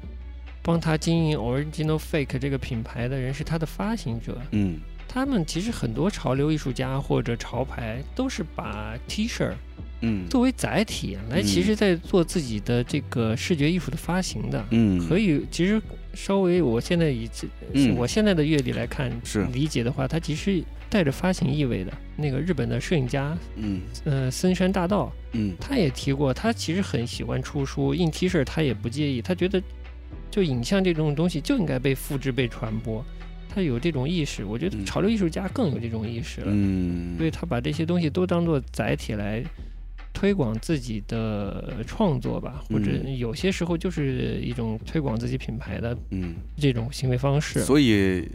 [0.66, 9.52] 帮他经营 Original Fake 这个品牌的人是他的发行者，嗯他们其实很多潮流艺术家或者潮牌都是把 T 恤
[10.00, 14.66] 嗯作为载体来，嗯其实在做自己的这个视觉艺术的发行的。
[14.70, 15.82] 嗯，可以，其实
[16.14, 21.92] 稍微我现在以这、嗯我现在的阅历来看，是理解的话，它其实带着发行意味的。
[22.16, 29.60] 那个日本的摄影家，嗯呃，森山大道，嗯他也提过，他其实很喜欢出书，印 T 恤他也不介意，他觉得
[30.30, 33.04] 就影像这种东西就应该被复制、被传播，
[33.50, 34.46] 他有这种意识。
[34.46, 39.44] 我觉得嗯潮流艺术家更有这种意识了，嗯，所以他把这些东西都当做载体来
[40.14, 47.62] 推广自己的创作吧，或者嗯有些时候就是一种推广自己品牌的嗯，这种行为方式。
[47.62, 48.30] 所以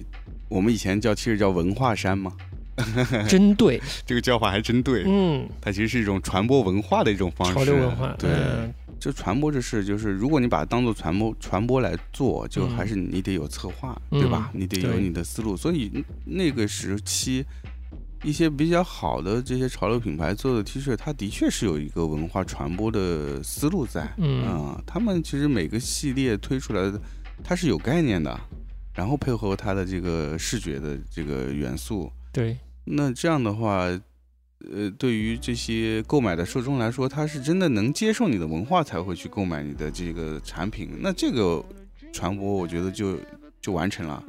[0.48, 2.32] 我们以前叫其实叫文化衫嘛，
[3.28, 8.30] 真对，这个叫法还真对，嗯，它其实是一种传播文化的一种方式，潮流文化，对。
[8.30, 8.72] 嗯。
[9.00, 12.76] 就传播这事，就是如果你把它当做传播传播来做，就嗯。
[12.76, 14.20] 还是你得有策划，嗯。
[14.20, 14.50] 对吧？
[14.52, 15.56] 你得有你的思路。
[15.56, 17.44] 所以那个时期，
[18.24, 24.12] 一些比较好的这些潮流品牌做的 T 恤，它的确是有一个文化传播的思路在。
[24.16, 24.44] 嗯。
[24.44, 27.00] 啊，他们其实每个系列推出来的，
[27.44, 28.36] 它是有概念的，
[28.98, 33.84] 然后配合它的这个视觉的这个元素，对，那这样的话，
[34.72, 40.98] 呃，对于这些购买的受众来说，他是真的能接受你的文化，才会去购买你的这个产品。
[40.98, 41.64] 那这个
[42.12, 43.16] 传播，我觉得就
[43.60, 44.20] 就完成了。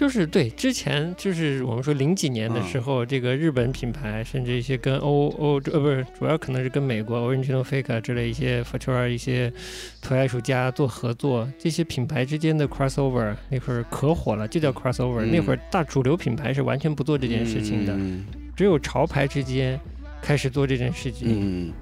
[0.00, 9.52] 就是对，之前就是我们说零几年的时候，这个日本品牌，甚至一些跟欧欧呃不是，主要可能是跟美国 Original Fake 啊之类一些 Futura 一些
[10.00, 18.24] 涂鸦艺术家做合作，这些品牌之间的 crossover 那会儿可火了，就叫 crossover、嗯那会儿大主流品牌是完全不做这件事情的，嗯。
[18.56, 19.78] 只有潮牌之间
[20.22, 21.74] 开始做这件事情。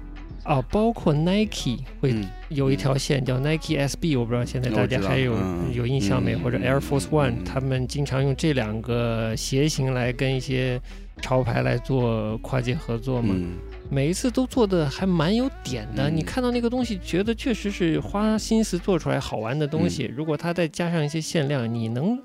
[0.49, 6.35] 嗯啊，包括 Nike 会嗯有一条线叫 Nike SB，我不知道现在大家还有、嗯有印象没？
[6.35, 10.81] 或者 Air Force 嗯 One，、嗯他们经常用这两个鞋型来跟一些
[11.21, 13.35] 潮牌来做跨界合作嘛。
[13.37, 13.53] 嗯
[13.91, 20.03] 每一次都做的还蛮有点的，嗯你看到那个东西，觉得确实是花心思做出来好玩的东嗯西。
[20.15, 22.15] 如果它再加上一些限量，你能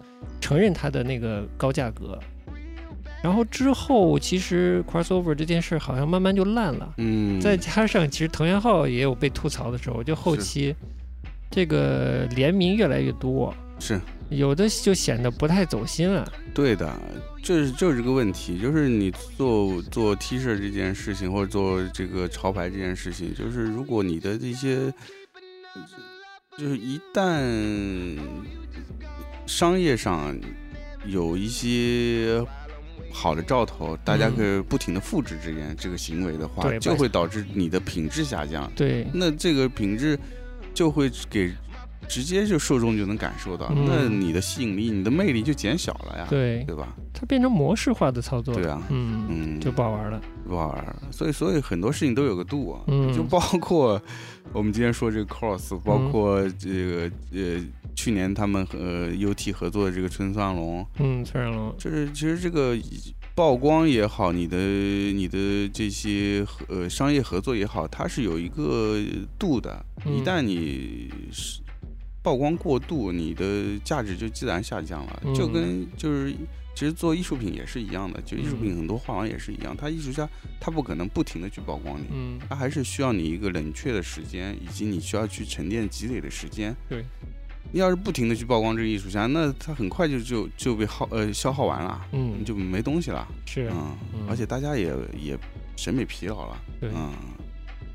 [0.42, 2.18] 承认它的那个高价格。
[3.24, 6.92] 然后之后，其实 crossover 这件事好像慢慢就烂了。
[6.98, 10.76] 嗯，再加上其实藤原浩也有被吐槽的时候，就后期
[11.50, 16.30] 这个联名越来越多，是有的就显得不太走心了。
[16.52, 16.94] 对的，
[17.42, 24.92] 就是就是这个问题，就是你做做 T 恤这件事情，或者做这个潮牌这件事情，就是如果你的这些，
[26.58, 28.18] 就是一旦
[29.46, 30.38] 商业上
[31.06, 32.44] 有一些
[33.14, 38.68] 好的兆头，大家可以不停的复制这件这个行为的话，就会导致你的品质下降。
[38.74, 40.18] 对，那这个品质
[40.74, 41.52] 就会给
[42.08, 46.92] 直接就受众就能感受到，嗯那你的吸引力、你的魅力就减小了呀，对，对吧？
[47.14, 50.20] 它变成模式化的操作，对啊，嗯，嗯，就不好玩了。
[50.46, 51.02] 不好玩了。
[51.12, 54.00] 所以，所以很多事情都有个度啊，嗯就包括
[54.52, 57.64] 我们今天说这个 cross，包括这个呃
[57.94, 62.76] 去年他们和呃 UT 合作的这个春上龙，嗯，崔然龙，就是其实这个
[63.34, 69.00] 曝光也好，你的你的这些呃商业合作也好，它是有一个
[69.38, 69.84] 度的。
[70.04, 71.60] 嗯一旦你是
[72.22, 75.22] 曝光过度，你的价值就自然下降了。
[75.24, 76.32] 嗯就跟就是
[76.74, 80.28] 其实做艺术品也是一样的，就艺术品嗯很多画廊也是一样，他艺术家
[80.60, 82.06] 他不可能不停的去曝光你。
[82.12, 86.74] 嗯，他还是需要你一个冷却的时间，以及你需要去沉淀积累的时间。
[86.88, 87.43] 对，你
[87.78, 93.26] 要是不停的去曝光这个艺术家，那他很快就就就被耗呃消耗完了，嗯，就没东西了。
[93.46, 95.38] 是，嗯，嗯而且大家也也
[95.76, 96.56] 审美疲劳了。
[96.80, 97.12] 对，嗯，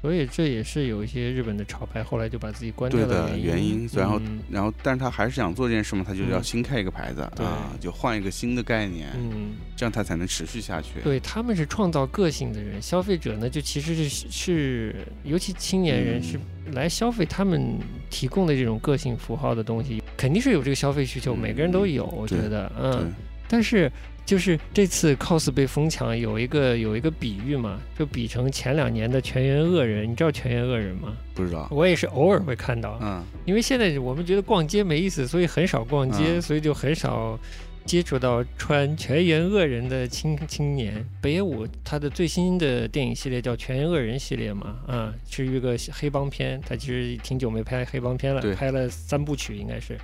[0.02, 11.02] 所以这也是有一些日本的潮牌后来就把自己关掉对的原原因然后嗯然后，但是他还是想做这件事嘛，他就要嗯新开一个牌子、对啊，就换一个新的概念，嗯，这样他才能持续下去。
[11.04, 16.40] 对，他们是创造个性的人，消费者呢就其实是是，尤其青年人嗯是
[16.72, 17.78] 来消费他们
[18.10, 23.12] 提供的这种个性符号的东西，肯定是有这个消费需求，每个人都有，我觉得，嗯，
[23.48, 23.92] 但是
[24.30, 31.18] 就是这次 cos 被疯抢，有一个有一个比喻嘛，就比成前两年的全员恶人，你知道全员恶人吗？
[31.34, 31.68] 不知道。
[31.72, 37.40] 我也是偶尔会看到，嗯因为现在我们觉得逛街没意思，所以很少逛街，嗯所以就很少
[37.86, 41.04] 接触到穿全员恶人的青青年。
[41.20, 49.98] 北野武他的最新的电影系列叫《全员恶人》系列嘛，啊、是一个黑帮片，他其实挺久没拍黑帮片了，拍了三部曲应该是，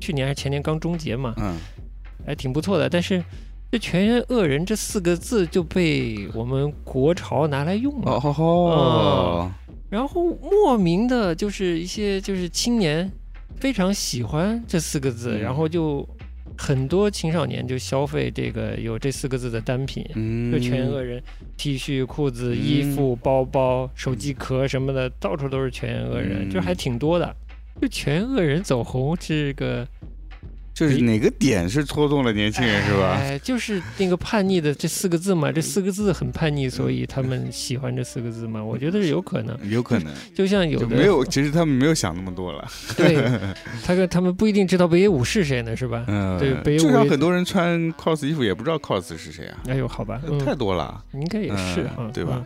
[0.00, 1.54] 去年还是前年刚终结嘛，嗯
[2.26, 2.88] 还挺不错的。
[2.88, 3.22] 但是
[3.70, 9.50] 这“全员恶人”这四个字就被我们国潮拿来用了。
[9.88, 13.10] 然后莫名的就是一些就是青年
[13.56, 16.08] 非常喜欢这四个字，嗯然后就
[16.56, 21.22] 很多青少年就消费这个有这四个字的单品，嗯，就全员恶人
[21.58, 27.34] T 恤、裤子、嗯衣服、包包、手机壳什么的，到处都是全员恶人，嗯就还挺多的。
[27.80, 29.86] 就全员恶人走红这个
[30.88, 33.16] 就是哪个点是戳中了年轻人是吧？
[33.20, 39.56] 哎，就是那个叛逆的这四个字嘛，这四个字很叛逆，所以他们喜欢这四个字嘛，我觉得是有可能。
[39.70, 42.68] 有可能就像有的没有，其实他们没有想那么多了。
[42.96, 43.16] 对，
[43.84, 46.04] 他跟他们不一定知道北野武是谁呢，是吧？
[46.08, 51.02] 嗯，对北野武也就像很多人穿 cos 衣服也不知道 cos 是谁啊，哎呦，好吧，嗯，太多了。
[51.14, 52.44] 应该也是对吧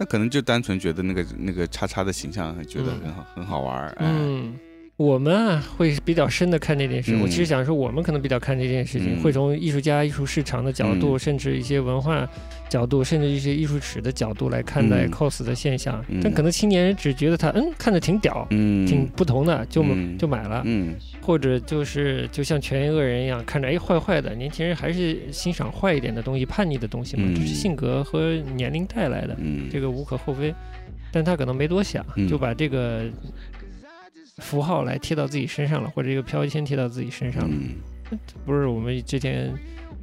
[0.00, 4.54] 那可能就单纯觉得那个那个叉叉的形象觉得很好很好玩嗯，
[4.98, 7.14] 我们啊会比较深的看这件事。
[7.14, 7.20] 嗯。
[7.22, 9.22] 我其实想说，我们可能比较看这件事情，嗯。
[9.22, 11.18] 会从艺术家、艺术市场的角度，嗯。
[11.20, 12.28] 甚至一些文化
[12.68, 15.10] 角度，甚至一些艺术史的角度来看待嗯。
[15.12, 16.04] cos 的现象。
[16.08, 16.20] 嗯。
[16.20, 18.44] 但可能青年人只觉得他嗯看着挺屌。
[18.50, 20.18] 嗯，挺不同的，就嗯。
[20.18, 20.96] 就买了，嗯。
[21.22, 27.36] 或者就是就像全员恶人一样，看着哎坏坏的，年轻人还是欣赏坏一点的东西、叛逆的东西嘛，嗯。
[27.36, 29.36] 这是性格和年龄带来的。
[29.38, 30.52] 嗯，这个无可厚非，
[31.12, 32.26] 但他可能没多想，嗯。
[32.26, 33.04] 就把这个
[34.38, 37.48] 符号来贴到自己身上了，或者一个标签贴到自己身上了。
[37.50, 39.52] 嗯不是我们之前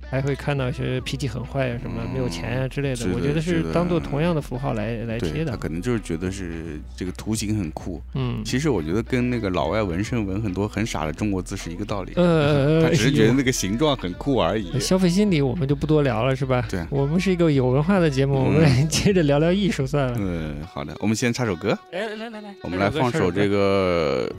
[0.09, 5.51] 还会看到一些脾气很坏啊，什么嗯没有钱啊之类的，我觉得是当做同样的符号来来贴的。
[5.51, 8.01] 他可能就是觉得是这个图形很酷。
[8.13, 12.13] 嗯，其实我觉得跟那个老外纹身纹很多很傻的中国字是一个道理。
[12.15, 14.79] 呃， 他只是觉得那个形状很酷而已。
[14.79, 16.65] 消费心理我们就不多聊了，是吧？
[16.69, 20.15] 对我们是一个有文化的节目，嗯我们来接着聊聊艺术算了。
[20.21, 24.31] 嗯，好的，我们先插首歌，来来来来，我们来放首这个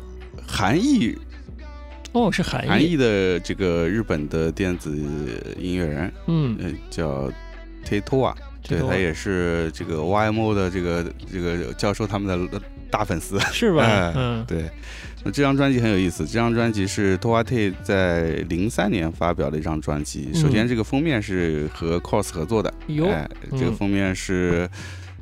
[0.46, 1.16] 韩裔
[2.16, 4.96] 哦，是韩裔，韩裔的这个日本的电子
[5.59, 7.31] 音乐人，嗯，呃，叫
[7.85, 8.35] Tetoa，
[8.66, 12.59] 对他也是这个 YMO 的这个这个教授他们的
[12.90, 13.38] 大粉丝。
[13.52, 14.12] 是吧哎？
[14.16, 14.64] 嗯对，
[15.24, 16.24] 那这张专辑很有意思。
[16.24, 20.33] 这张专辑是 Toa Te 在零三年发表的一张专辑。
[20.33, 22.72] 首先，嗯这个封面是和 COS 合作的，
[23.11, 24.66] 哎，这个嗯封面是。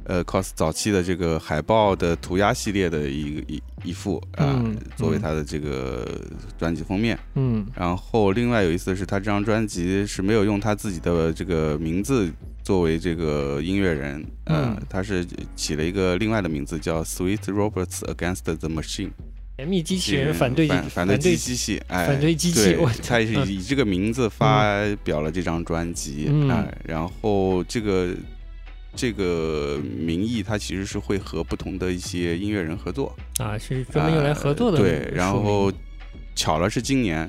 [0.06, 6.20] 呃，cos 早期的这个海报的涂鸦系列的一个一一幅啊、嗯嗯作为他的这个
[6.58, 7.18] 专辑封面。
[7.34, 12.30] 嗯然后另外有意思的是，他这张专辑是没有用他自己的这个名字
[12.62, 19.10] 作为这个音乐人，呃，嗯他是起了一个另外的名字叫 Sweet Roberts Against the Machine，
[19.56, 28.14] 甜蜜机器人反对反反对机机器，哎，反对机器我他也是以这个名字发表了这张专辑，嗯哎，然后这个。
[28.94, 35.72] 这个名义，它其实是会和不同的一些音乐人合作，啊，是专门用来合作的、呃对，然后
[36.34, 37.28] 巧了是今年，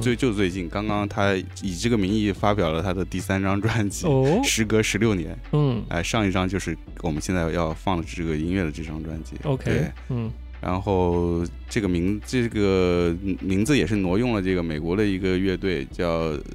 [0.00, 16.08] 最就最近，刚刚他以这个名义发表了他的第三张专辑，哦， 时隔十六年，嗯，哎，上一张就是我们现在要放的这个音乐的这张专辑，OK，对，嗯，然后这个名这个名字也是挪用了这个美国的一个乐队叫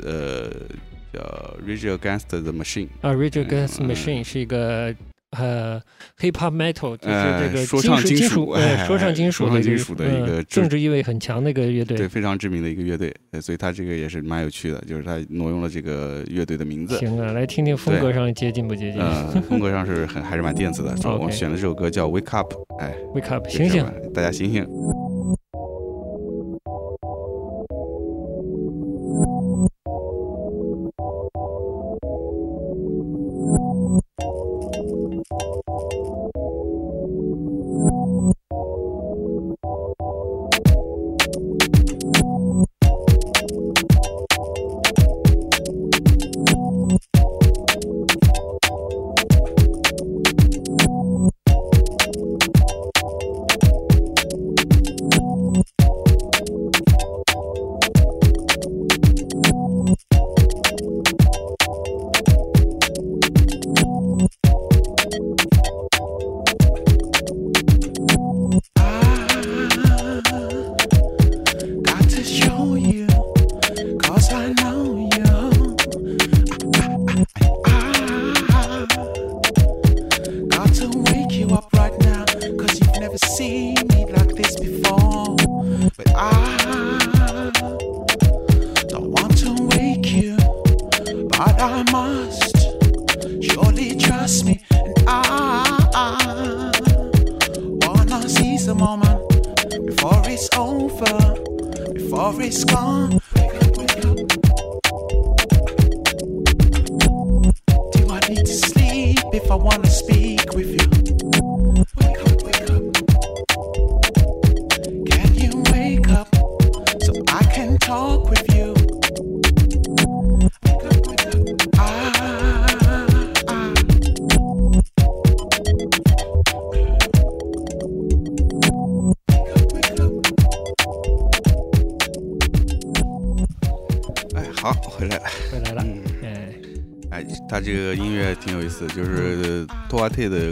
[0.04, 0.52] 呃
[1.14, 1.20] 叫
[1.66, 4.96] Rage Against the Machine，啊，Rage Against the Machine 是一个。
[5.38, 5.82] 呃
[6.20, 16.98] ，hip hop metal 就是这个说唱金属，哎，说唱金属的金属的一个政治意味很强的一个乐队，对，非常知名的一个乐队，所以他这个也是蛮有趣的，就是他挪用了这个乐队的名字。
[16.98, 19.02] 行啊，来听听风格上接近不接近？
[19.02, 20.94] 嗯，风格上是很还是蛮电子的。
[21.18, 24.68] 我 选的这首歌叫 Wake Up，哎，Wake Up，醒醒，大家醒醒。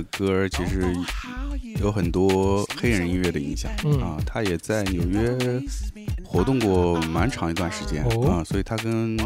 [0.01, 0.81] 的歌，其实
[1.81, 3.71] 有很多黑人音乐的影响
[4.01, 4.17] 啊。
[4.25, 5.37] 他也在纽约
[6.23, 9.17] 活动过蛮长一段时间啊，所以他跟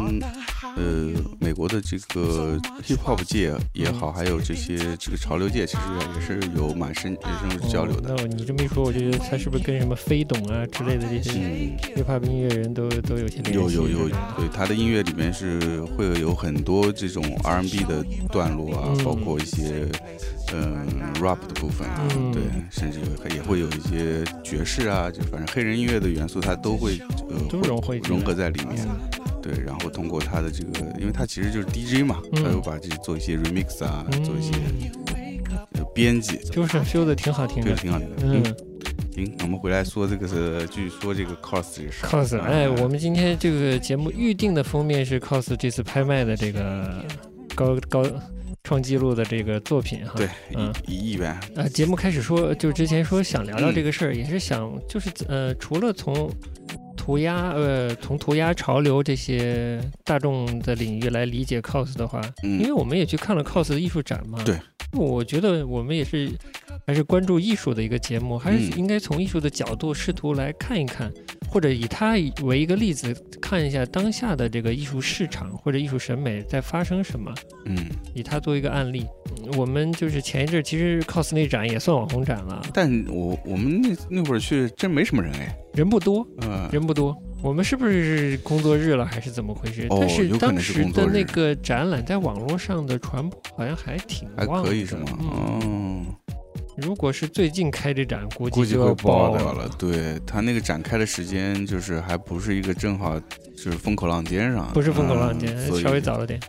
[0.76, 5.82] 呃美国的这个 hip hop 界也好，还有这些这个潮流界，其实
[6.14, 8.14] 也是有蛮深深入交流的。
[8.16, 11.30] 那你这么一说，我就觉得他是不是跟什么飞董啊之类的这些
[11.94, 13.52] hip hop 音乐人都都有些联系？
[13.52, 19.88] 有有有，对他的音乐里面是会有很多这种 R&B 的段落啊，包括一些
[20.52, 20.86] 嗯
[21.20, 22.98] rap 的部分啊，对，甚至
[23.34, 26.98] 也会有一些爵士啊，就反正黑人音乐的元素，它都会
[27.28, 27.60] 呃
[28.08, 28.86] 融合在里面。
[29.44, 34.52] 对，然后通过他的这个，因为他其实就是 DJ 嘛，他又把这做一些 remix 啊，做一些
[35.94, 38.16] 编辑，就是修的挺好听的，对挺好听的。
[38.22, 38.42] 嗯，
[39.14, 42.06] 行，我们回来说这个是继续说这个 cos 这个事。
[42.06, 47.04] cos，哎，我们今天这个节目预定的封面是 cos 这次拍卖的这个
[47.54, 48.02] 高高
[48.62, 50.14] 创纪录的这个作品哈。
[50.16, 50.26] 对，
[50.86, 51.38] 一一亿元。
[51.54, 56.30] 啊，节目开始说，就之前说想聊聊这个事儿，也是想就是呃，除了从
[57.04, 64.42] 涂鸦，呃，从涂鸦潮流这些大众的领域来理解 cos 的话，因为我们也去看了 cos 的艺术展嘛。
[64.42, 64.58] 对，
[64.94, 66.30] 我觉得我们也是
[66.86, 71.12] 还是关注艺术的一个节目，还是应该从艺术的角度试图来看一看，
[71.48, 77.32] 或者以它为一个例子看一下当下的这个艺术市场或者艺术审美在发生什么。
[77.66, 77.76] 嗯，
[78.14, 79.06] 以它作为一个案例，
[79.56, 85.56] 我们就是前一阵其实 cos 那展也算网红展了，但我我们那那会儿去真没什么人哎。
[85.74, 87.16] 人不多，嗯，人不多。
[87.44, 89.86] 我们是不是工作日了，还是怎么回事？
[90.00, 95.04] 但是当时的那个展览在网络上的传播好像还挺旺，还可以是吗？
[95.62, 96.06] 嗯，
[96.78, 99.68] 如果是最近开这展，估计就会爆掉了。
[99.78, 103.20] 对他那个展开的时间，就是还不是一个正好
[103.54, 106.40] 就是风口浪尖上，不是风口浪尖，稍微早了点。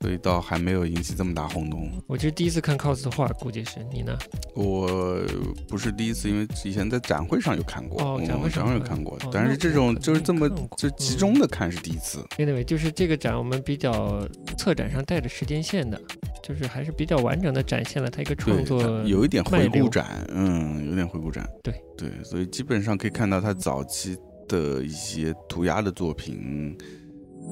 [0.00, 1.90] 所以倒还没有引起这么大轰动。
[2.06, 4.16] 我其实第一次看 cos 的画，估计是你呢？
[4.54, 5.20] 我
[5.68, 9.18] 不是第一次，因为以前在展会上有看过，哦，展会上有看过。
[9.32, 12.24] 但是这种就是这么就集中的看是第一次。
[12.38, 14.26] Anyway，就是这个展我们比较
[14.56, 16.00] 策展上带着时间线的，
[16.42, 21.48] 就是还是比较完整的展现了他一个创作，有一点回顾展，嗯，有点回顾展。
[21.62, 24.16] 对对，所以基本上可以看到他早期。
[24.48, 26.78] 的一些涂鸦的作品，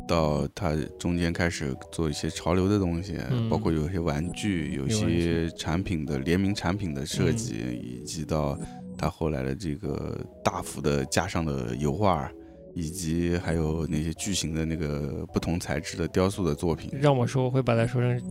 [0.07, 3.16] 到他中间开始做一些潮流的东西，
[3.49, 8.59] 包括有些玩具、有些产品的联名产品的设计，以及到
[8.97, 12.30] 他后来的这个大幅的加上的油画，
[12.74, 16.90] 以及还有那些巨型的那个不同材质的雕塑的作品。
[17.01, 18.22] 让我说，我会把它说成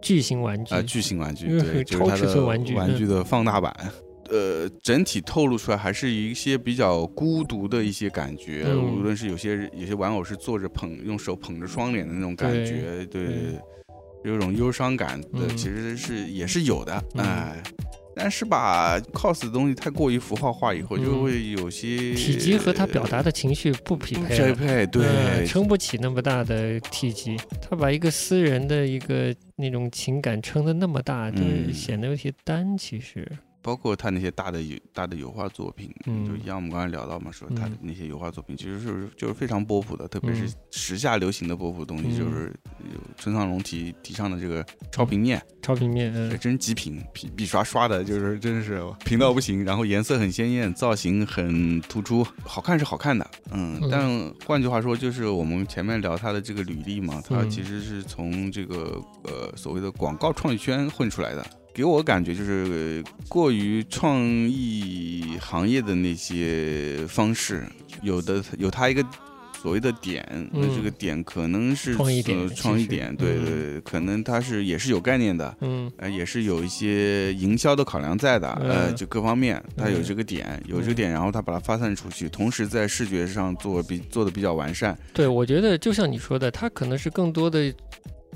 [0.00, 0.74] 巨型玩具。
[0.74, 3.74] 啊，巨型玩具，对，超尺寸玩具，玩具的放大版。
[4.28, 13.58] 呃，整体透露出来还是一些比较孤独的一些感觉，无论是有些有些玩偶是坐着捧，用手捧着双脸的那种感觉，对，
[14.24, 17.62] 有种忧伤感的，其实是也是有的，哎，
[18.14, 31.40] 但是吧，cos 的东西太过于符号化以后，就会有些体积和他表达的情绪不匹配，匹配，对，撑不起那么大的体积，他把一个私人的一个那种情感撑的那么大，就
[31.72, 33.26] 显得有些单，其实。
[33.68, 35.94] 包括他那些大的油大的油画作品，
[36.26, 42.50] 就一样我们刚才聊到嘛，说他的那些油画作品其实是就是非常波普的，特别是时下流行的波普东西，就是
[42.94, 54.08] 有村上隆提提倡的这个超平面，超平面，嗯，真极品，笔笔刷刷的，就是真是平到不行，然后颜色很鲜艳，造型很突出，好看是好看的，嗯，但
[54.46, 61.44] 换句话说，就是我们前面聊他的这个履历嘛，他其实是从这个呃所谓的广告创意圈混出来的。
[61.74, 67.64] 给我感觉就是过于创意行业的那些方式，
[68.02, 69.04] 有的有它一个
[69.62, 84.98] 所谓的点，那这个点可能是创意点，创意点，对对，可能它是也是有概念的，嗯，呃，也是有一些营销的考量在的，呃，就各方面它有这个点，有这个点，然后它把它发散出去，同时在视觉上做比做的比较完善。
[85.12, 87.72] 对，我觉得就像你说的，它可能是更多的。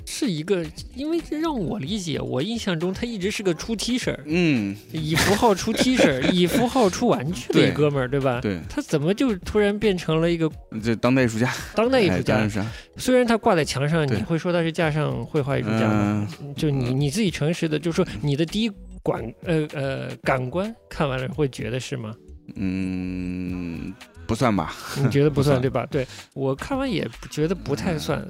[0.06, 8.40] 是一个，因为让我理解，我印象中他一直是个出 T 恤，嗯，以符号出 T 恤， 以符号出玩具的一哥们儿，对吧？
[8.40, 10.50] 对，他怎么就突然变成了一个
[10.82, 11.52] 这当代艺术家？
[11.74, 12.48] 当代艺术家，
[12.96, 16.28] 虽然他挂在墙上，你会说他是架上绘画艺术家吗？
[16.56, 18.68] 就你你自己诚实的，就说你的第一
[19.02, 22.14] 感呃呃感官看完了会觉得是吗？
[22.56, 23.94] 嗯，
[24.26, 24.74] 不算吧？
[25.02, 25.86] 你觉得不算对吧？
[25.90, 28.22] 对我看完也觉得不太算。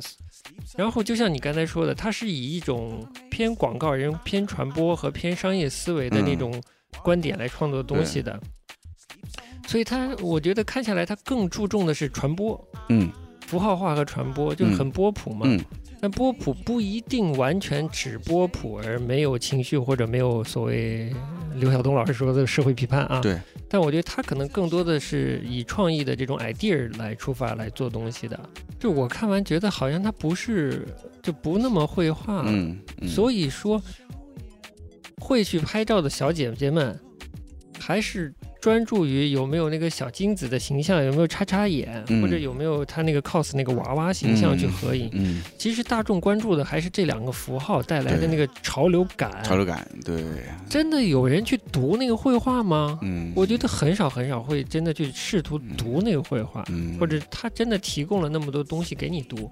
[0.76, 6.62] 然后就像你刚才说的，它是以一种偏广告人、偏传播和偏商业思维的那种
[7.02, 8.40] 观点来创作东西的，
[9.66, 13.10] 所以它我觉得看下来，它更注重的是传播，嗯，
[13.46, 15.46] 符号化和传播，就很波普嘛。
[16.00, 21.14] 但波普不一定完全只波普而没有情绪或者没有所谓
[21.54, 23.20] 刘晓东老师说的社会批判啊。
[23.20, 23.38] 对。
[23.72, 28.38] 但我觉得他可能更多的是以创意的这种 idea 来出发来做东西的。
[28.78, 30.86] 就我看完觉得好像他不是
[31.22, 32.44] 就不那么会画。
[32.46, 32.76] 嗯。
[33.08, 33.82] 所以说，
[35.18, 37.00] 会去拍照的小姐姐们
[37.80, 38.30] 还是。
[38.62, 45.10] 专注于有没有那个小金子的形象，有没有叉叉眼，或者有没有他那个 cos 那个娃娃形象去合影。
[45.14, 49.42] 嗯，其实大众关注的还是这两个符号带来的那个潮流感。
[49.42, 50.24] 潮流感，对。
[50.70, 53.00] 真的有人去读那个绘画吗？
[53.02, 56.64] 嗯，我觉得很少很少会真的去试图读那个绘画，
[57.00, 59.50] 或者他真的提供了那么多东西给你读。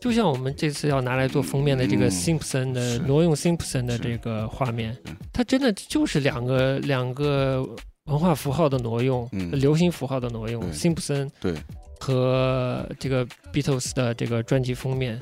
[0.00, 4.96] 就像我们这次要拿来做封面的这个 Simpson 的挪用 Simpson 的这个画面，
[5.32, 7.68] 它真的就是两个两个。
[8.08, 11.54] 文化符号的挪用，流行符号的挪用，辛普森对。
[12.00, 15.20] 和这个 Beatles 的这个专辑封面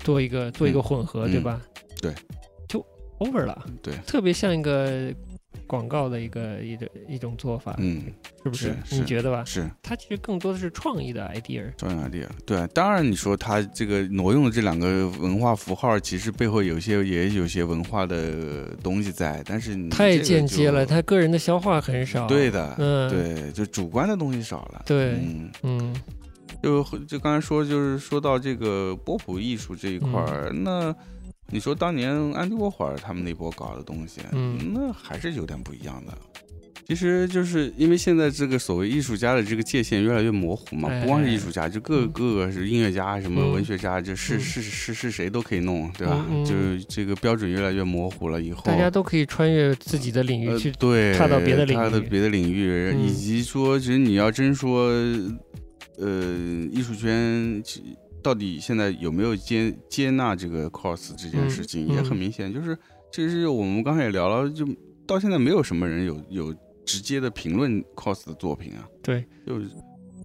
[0.00, 1.60] 做一个做一个混合，对吧？
[2.00, 2.12] 对，
[2.68, 2.84] 就
[3.20, 5.12] over 了，对，特别像一个。
[5.66, 8.02] 广告的一个一种一种做法，嗯，
[8.42, 8.74] 是不是？
[8.90, 9.44] 你觉得吧？
[9.44, 12.26] 是，它其实更多的是创意的 idea，创意 idea。
[12.44, 22.26] 对，当然你说它这个挪用的这两个文化符号，其实背后有些也有些文化的东西在，但是太间接了，他个人的消化很少。
[22.26, 24.82] 对的，嗯，对，就主观的东西少了。
[24.86, 25.96] 对，嗯嗯，
[26.62, 30.94] 就就刚才说，就是说到这个波普艺术这一块儿，那。
[31.50, 36.16] 你说当年安迪沃霍尔他们那波搞的东西，嗯，那还是有点不一样的。
[36.86, 46.26] 其实就是因为现在这个所谓艺术家的这个界限越来越模糊嘛，不光是艺术家，就各各个是音乐家、什么文学家，就是是是是谁都可以弄，对吧？
[46.44, 54.88] 就是这个标准越来越模糊了，以后大家都可以穿越自己的领域去对踏到别的领域，踏到别的领域，以及说，其实你要真说，
[55.98, 56.36] 呃，
[56.72, 57.62] 艺术圈。
[58.22, 62.76] 到底现在有没有接接纳这个 cos 这件事情，也很明显，就是
[63.12, 64.66] 其实我们刚才也聊了，就
[65.06, 66.54] 到现在没有什么人有有
[66.84, 68.86] 直接的评论 cos 的作品啊。
[69.02, 69.68] 对，就是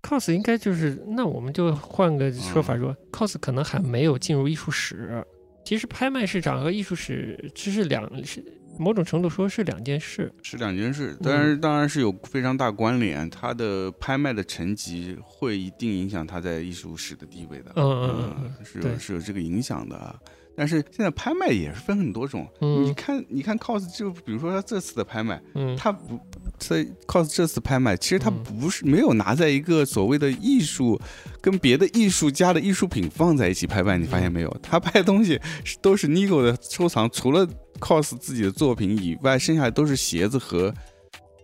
[0.01, 5.25] cos 应该就是，那我们就换个说法说，cos 可能还没有进入艺术史。
[5.63, 8.39] 其实拍卖市场和艺术史这是两是
[8.77, 13.29] 某种程度说是两件事，是两件事，但是当然是有非常大关联。
[13.29, 20.19] 他的拍卖的成绩会一定影响他在艺术史的地位的，嗯嗯嗯，是有是有这个影响的。
[20.55, 26.19] 但是现在拍卖也是分很多种，你看，你看 cos 就比如说他这次的拍卖，嗯，他不
[26.57, 30.99] 在 cos 这次拍卖，其实他不是没有拿在一个所谓的艺术
[31.41, 34.57] 跟别的艺术家的艺术品放在一起拍卖，你发现没有？
[34.61, 37.47] 他拍的东西是都是 Nigo 的收藏，除了
[37.79, 40.73] cos 自己的作品以外，剩下的都是鞋子和。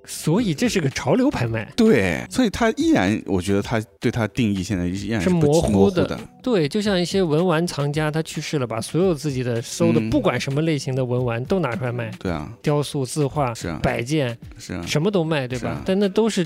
[0.06, 15.82] 所以这是个潮流拍卖，对，所以他依然，我觉得他对他定义现在依然是模糊的，对，就像一些文玩藏家，他去世了，把所有自己的收的不管什么类型的文玩都拿出来卖，对啊，雕塑、字画、是啊，摆件，是啊，什么都卖，对吧？
[15.86, 16.46] 但那都是。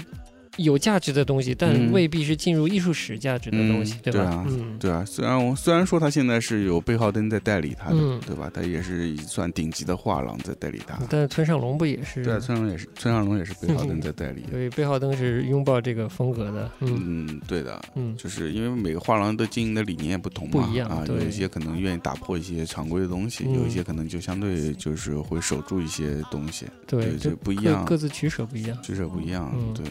[0.57, 4.45] 有价值的东西，但未必是进入艺术史价值的东西，对吧？
[4.47, 5.03] 嗯，对啊。
[5.05, 8.49] 虽然我虽然说他现在是有贝浩登在代理他的，对吧？
[8.53, 10.99] 他也是算顶级的画廊在代理他。
[11.09, 12.23] 但村上龙不也是？
[12.23, 14.43] 对，村上龙也是，村上龙也是贝浩登在代理。
[14.49, 16.71] 所以贝浩登是拥抱这个风格的。
[16.79, 17.81] 嗯，对的。
[17.95, 21.03] 嗯，就是因为每个画廊的经营的理念不同嘛，不一样啊。
[21.07, 26.65] 有一些可能愿意打破一些常规的东西，有一些可能就相对就是会守住一些东西。
[26.87, 29.53] 对，就不一样，各自取舍不一样，取舍不一样。
[29.73, 29.85] 对。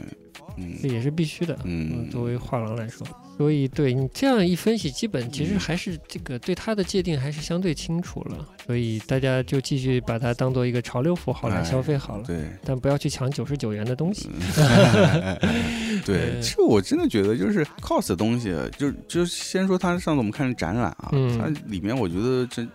[0.81, 3.07] 这也是必须的，嗯，作为画廊来说，
[3.37, 14.29] 所以对你这样一分析，基本其实还是这个对它的界定还是相对清楚了，所以大家就继续把它当做一个潮流符号来消费好了，对，但不要去抢九十九元的东西。
[16.07, 22.69] 对，其实我真的觉得就是 cos 的东西，就就先说它上次我们看的展览啊，它里面我觉得真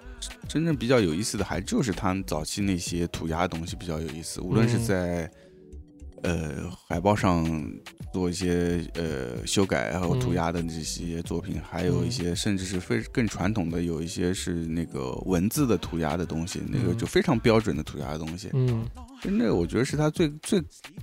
[0.47, 5.29] 真正比较有意思的，还就是它早期那些涂鸦的东西比较有意思，无论是在。
[6.23, 7.45] 呃，海报上
[8.11, 18.49] 做一些呃修改和涂鸦的这些作品，还有一些甚至是非更传统的，有一些是那个文字的涂鸦的东西，那个就非常标准的涂鸦的东西。
[18.53, 18.85] 嗯，
[19.23, 20.61] 那个我觉得是他最最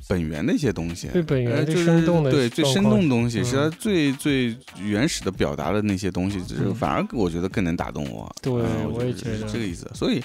[0.09, 8.35] 本源的一些东西，最本源、最生动的，对最生动的东西，是他最最原始的表达的那些东西，就是反而我觉得更能打动我。
[8.43, 9.91] 对，我也觉得这个意思。
[9.95, 10.23] 所以，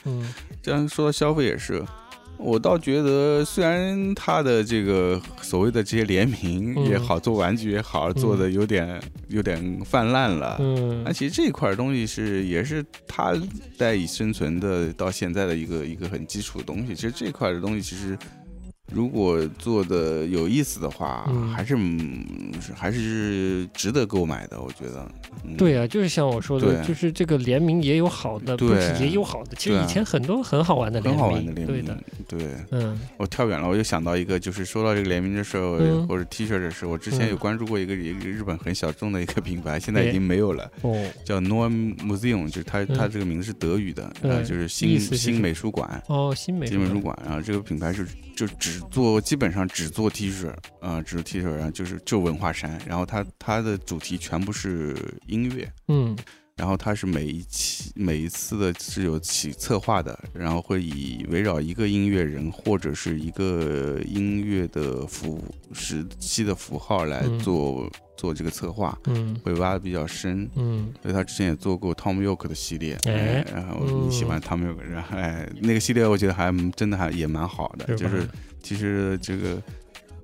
[0.61, 1.83] 这样说到消费也是。
[2.41, 10.57] 我倒觉得，虽然他的这个所谓的这些联名也好，做玩具也好，做的有点有点泛滥了。
[10.59, 13.33] 嗯，那其实这一块东西是也是他
[13.77, 16.95] 赖以生存的到现在的一个一个很基础的东西。
[16.95, 18.17] 其实这块的东西其实。
[18.91, 21.77] 如果做的有意思的话，还是
[22.75, 25.09] 还是值得购买的，我觉得。
[25.57, 29.55] 对啊，就是像我说的，就是这个联名也有好的，不是也有好的。
[29.55, 31.83] 其实以前很多很好玩的联名，很好玩的联名，
[32.27, 32.49] 对对。
[32.71, 35.77] 嗯，我跳远了，我又想到一个，就是说到这个联名的时候，
[36.07, 40.69] 或者 T 恤的时候，我之前有关注过一个一个日本很小众的一个品牌，现在已经没有了。
[40.81, 40.93] 哦。
[41.23, 46.03] 叫 Norm Museum，就是它它这个名字是德语的，呃，就是新新美术馆。
[46.07, 48.05] 哦，新美新美术馆，然后这个品牌是。
[48.41, 54.95] 就只做基本上只做 T 恤啊，只做 T 恤，然后就是就文化衫，然后它它的主题全部是
[55.27, 56.17] 音乐，嗯，
[56.61, 65.43] 然后它是每一期每一次的是有起策划的，然后会以围绕一个音乐人或者是一个音乐的符
[65.73, 67.89] 时期的符号来做。
[68.17, 78.29] 做这个策划，嗯，会挖的比较深，嗯，所以他之前也做过 Tom York 的系列，哎，然后你喜欢 Tom York，然后哎，那个系列我觉得还真的还也蛮好的，就是
[78.61, 79.59] 其实这个。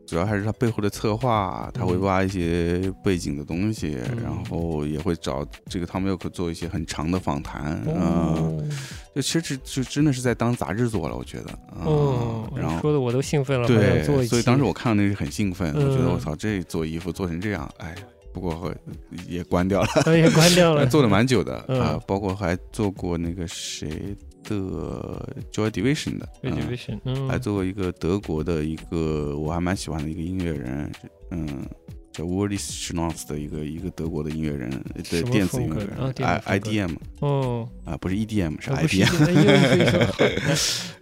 [0.08, 8.72] 主要还是他背后的策划，他会挖一些背景的东西，然后也会找这个汤姆· o 克做一些很长的访谈，嗯，
[9.14, 17.94] 就其实就真的是在当杂志做了，我觉得，哦，然后说的我都兴奋了，对，所以当时我看到那是很兴奋，我觉得我操，这做衣服做成这样，哎，
[18.32, 18.74] 不过
[19.28, 24.16] 也关掉了，也关掉了， 做了蛮久的啊，包括还做过那个谁。
[24.48, 30.92] 的 Joy Division 的，Joy Division，嗯，还做过一个德国的一个我还蛮喜欢的一个音乐人，
[31.32, 31.66] 嗯，
[32.12, 34.70] 叫 w o r l y Schnoz 的一个一个德国的音乐人，
[35.10, 39.08] 对，电子音乐人，I IDM，哦，啊，不是 EDM，是 IDM，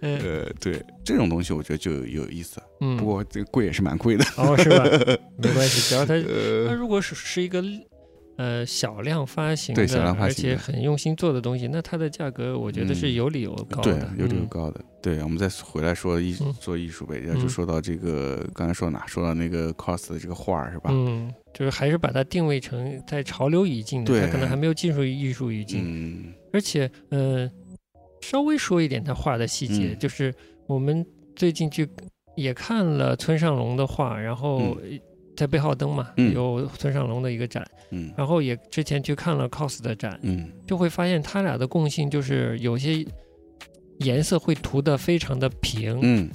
[0.00, 4.84] 呃，对，这种东西我觉得就有意思，嗯，不过这个贵也是蛮贵的，哦，是吧？
[5.38, 6.14] 没关系，只要他，
[6.68, 7.62] 他如果是是一个。
[8.36, 14.84] 呃，小量发行的，而且很用心做的东西，那它的价格我觉得是有理由高的，对，有理由高的。
[15.00, 19.06] 对，我们再回来说艺做艺术呗，然后就说到这个，刚才说哪？
[19.06, 20.90] 说到那个 cost 的这个画是吧？
[20.92, 25.82] 嗯，就是还是把它定位成在潮流语境的，它可能还没有进入艺术语境。
[25.84, 27.50] 嗯，而且，呃，
[28.20, 30.34] 稍微说一点他画的细节，就是
[30.66, 31.88] 我们最近去
[32.34, 34.76] 也看了村上隆的画，然后。
[35.36, 43.06] 在贝浩登嘛，有村上龙的一个展，嗯，然后也之前去看了 cos 的展，嗯，就会发现他俩的共性就是有些
[43.98, 45.98] 颜色会涂的非常的平。
[46.02, 46.30] 嗯，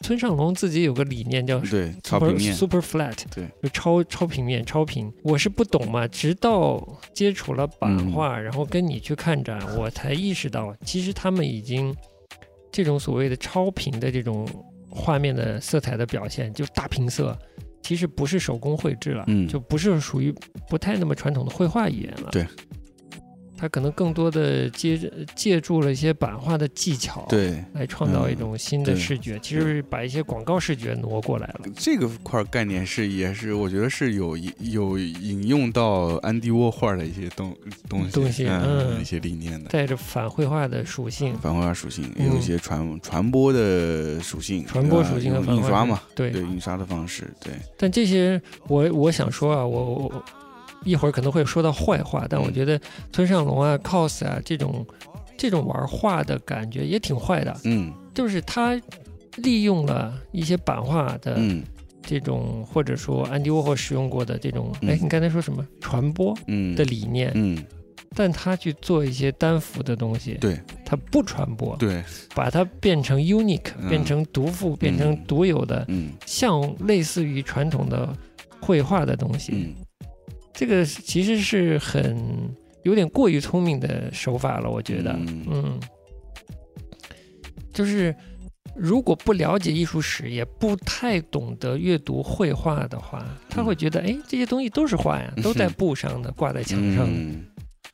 [0.00, 5.12] 村上隆自己有个理念叫对，超 super 平面，super flat，对，就超超平面超平。
[5.24, 6.80] 我是不懂嘛，直到
[7.12, 8.12] 接触了版嗯。
[8.12, 11.94] 画，然后跟你去看展，我才意识到，其实他们已经
[12.70, 14.48] 这种所谓的超平的这种
[14.88, 17.36] 画面的色彩的表现，就大平色。
[17.88, 20.30] 其实不是手工绘制了，嗯就不是属于
[20.68, 22.28] 不太那么传统的绘画语言了。
[22.30, 22.46] 对，
[23.58, 24.98] 它可能更多的借
[25.34, 27.62] 借助了一些版画的技巧，，对。
[27.74, 29.38] 来创造一种新的视觉。
[29.40, 31.60] 其实是把一些广告视觉挪过来了。
[31.76, 37.54] 这个块儿概念是也是，我觉得是有有引用到安迪沃霍尔的一些东
[37.88, 39.68] 东西，东西嗯一些理念的。
[39.70, 50.24] 带着反绘画的属性，反绘画属性，嗯有一些传传播的属性，传播属性和印刷嘛，对对印刷的方式，对，但这些我我想说啊，我我
[50.84, 52.54] 一会儿可能会说到坏话，但我嗯。
[52.54, 52.80] 觉得
[53.12, 54.86] 村上隆啊、cos 啊这种
[55.36, 57.92] 这种玩画的感觉也挺坏的，嗯。
[58.14, 58.80] 就是他
[59.36, 61.62] 利用了一些版画的嗯。
[62.02, 64.90] 这种，或者说安迪沃霍使用过的这种，嗯。
[64.90, 65.66] 哎，你刚才说什么？
[65.80, 66.74] 传播嗯。
[66.74, 67.62] 的理念，嗯，
[68.14, 70.58] 但他去做一些单幅的东西，对。
[70.84, 72.02] 他不传播，对，
[72.34, 73.90] 把它变成 unique，、嗯。
[73.90, 76.12] 变成独富，变成嗯独有的，嗯。
[76.24, 78.08] 像类似于传统的
[78.60, 79.52] 绘画的东西。
[79.54, 79.74] 嗯
[80.58, 82.52] 这个其实是很
[82.82, 85.44] 有点过于聪明的手法了，我觉得，嗯。
[85.48, 85.80] 嗯，
[87.72, 88.12] 就是
[88.74, 97.12] 如果不了解艺术史，也不太懂得阅读绘画的话，他会觉得，哎，这些东西都是画呀，都在 布上的，挂在墙上的。
[97.12, 97.46] 嗯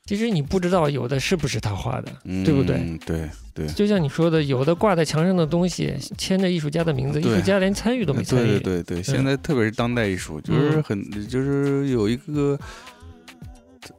[0.07, 2.99] 其实你不知道有的是不是他画的，嗯，对不对？
[3.07, 3.67] 对对。
[3.69, 8.59] 就像你说的，有的挂在墙上的东西签着艺术家的名字，艺术家连参与都没参与。
[8.59, 12.59] 对对对对，现在特别是当代艺术，就是很就是有一个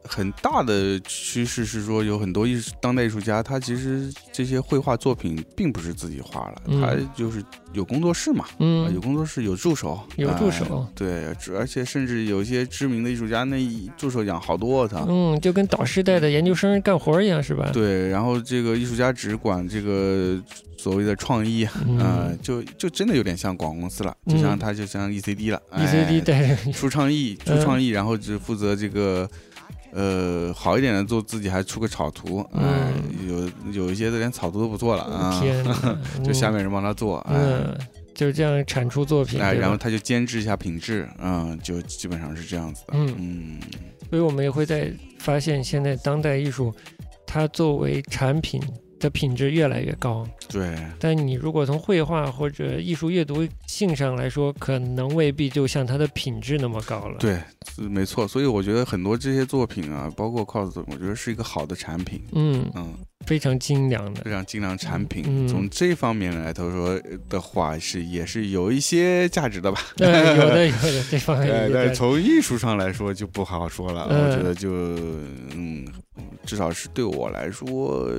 [0.03, 6.81] 很大的趋势是说，有很多艺术当代艺术家，他其实这些绘画作品并不是自己画了，嗯。
[6.81, 11.25] 他就是有工作室嘛，嗯，有嗯，工作室，有助手，有助哎手对，
[11.57, 15.05] 而且甚至有一些知名的艺术家，那一助手养好多他。
[15.07, 17.69] 嗯，就跟导师带的研究生干活一样，是吧？
[17.73, 20.41] 对，然后这个艺术家只管这个
[20.77, 21.99] 所谓的创意，嗯。
[21.99, 29.29] 呃，就就真的有点像广告公司了，就像嗯他就像 ECD 了 ECD 哎带，出创意，出 嗯创意，然后只负责这个，
[29.95, 32.91] 呃，好一点的做自己还出个草图，哎、
[33.25, 35.41] 有有一些的连草图都不做了啊，
[36.21, 37.33] 就下面人帮他做，哎。
[37.35, 37.77] 嗯，
[38.13, 43.15] 就这样产出作品，哎，然后他就监制一下品质，嗯，就基本上是这样子的，嗯。
[43.17, 43.59] 嗯。
[44.09, 46.73] 所以我们也会在发现，现在当代艺术，
[47.25, 48.61] 它作为产品
[49.05, 50.27] 的品质越来越高。
[50.49, 57.39] 对，但你如果从绘画或者艺术阅读性上来说，可能未必就像它的品质那么高了。，对，
[57.87, 62.93] 没错，所以我觉得很多这些作品啊，包括 cos，我觉得是一个好的产品，嗯，嗯，
[63.27, 64.31] 非常精良的非。
[64.31, 65.23] 常精良产品。
[65.27, 66.99] 嗯从这方面来头说
[67.29, 69.79] 的话，是也是有一些价值的吧。
[69.95, 74.07] 对，有的有的， 这方面对，但从艺术上来说就不好说了。
[74.09, 74.69] 嗯我觉得就
[75.55, 75.85] 嗯，
[76.45, 78.09] 至少是对我来说，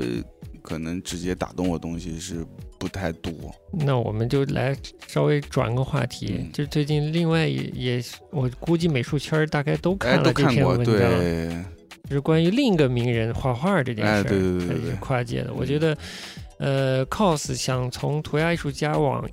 [0.66, 2.44] 可能直接打动我东西是
[2.76, 3.32] 不太多。
[3.72, 8.02] 那我们就来稍微转个话题，嗯就最近另外也也，
[8.32, 11.64] 我估计美术圈大概都哎，看了这篇文章，对，
[12.08, 15.54] 就是关于另一个名人画画这件事儿，哎对对对对是对跨界的。
[15.54, 15.96] 我觉得，
[16.58, 19.24] 呃，cos 想从涂鸦艺术家往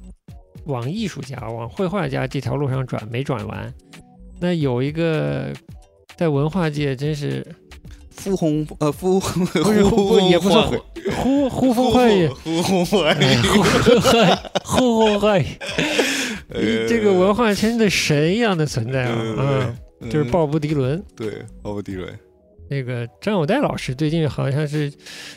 [0.66, 3.74] 往艺术家、往绘画家这条路上转，没转完。
[4.40, 5.52] 那有一个
[6.16, 7.46] 在文化界真是
[8.24, 10.56] 呼红呃呼呼呼不也不是
[11.12, 15.46] 呼呼呼风唤雨，呼呼唤哎 呼风唤雨，呼风唤雨，
[16.50, 19.76] 呃这个文化圈的神一样的存在啊对对啊！
[20.02, 22.08] 对就是鲍勃迪伦，对鲍勃迪伦，
[22.74, 24.92] 那个张友代老师最近好像是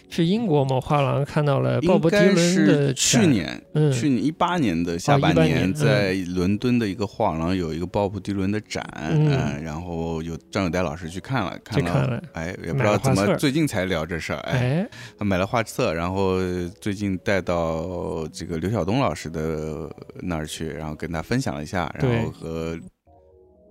[0.09, 9.27] 去英国某画廊看到了鲍勃迪伦的是去，年嗯，去年一八年的下半18年在伦敦的一个画廊有一个鲍勃迪伦的展，嗯。
[9.27, 16.39] 嗯，然后有张友代老师去看了，看了，看了，哎，也不知道怎么最近才聊这事儿，哎，哎，他买了画册，然后
[16.81, 19.91] 最近带到这个刘晓东老师的
[20.23, 22.79] 那儿去，然后跟他分享了一下，然后和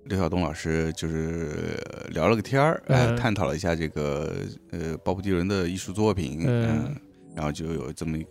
[0.06, 2.82] 刘晓东老师就是呃聊了个天儿，
[3.18, 4.34] 探讨了一下这个
[4.72, 6.95] 呃鲍勃迪伦的艺术作品，嗯嗯，
[7.36, 8.26] 然后就有这么一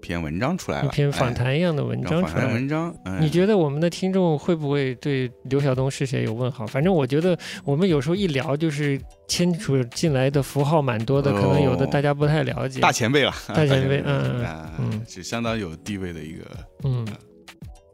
[0.00, 2.46] 篇文章出来了，一篇访哎谈一样的文章出来。
[2.52, 6.66] 文章，嗯、你觉得我们的听众会不会对刘晓东是谁有问号？
[6.66, 12.80] 反正我觉得我们有时候一聊就是牵扯进来的符号蛮多的，可能有的大家不太了解。
[12.80, 16.44] 大前辈了， 大前辈嗯啊嗯是相当有地位的一个
[16.82, 17.06] 嗯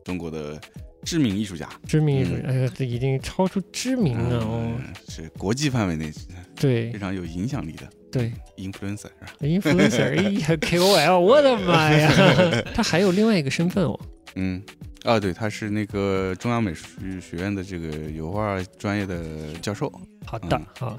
[0.04, 0.58] 中国的
[1.06, 4.72] 知名艺术家，知名艺术家，哎，这已经超出知名了哦，
[5.08, 6.12] 是国际范围内
[6.56, 12.10] 对非常有影响力的，对，influencer 是吧？influencer，哎呀， KOL，我的妈呀，
[12.74, 13.98] 他还有另外一个身份哦，
[14.34, 14.60] 嗯。
[15.04, 16.84] 啊，对，他是那个中央美术
[17.20, 19.92] 学院的这个油画专业的教授。
[20.24, 20.98] 好的，好，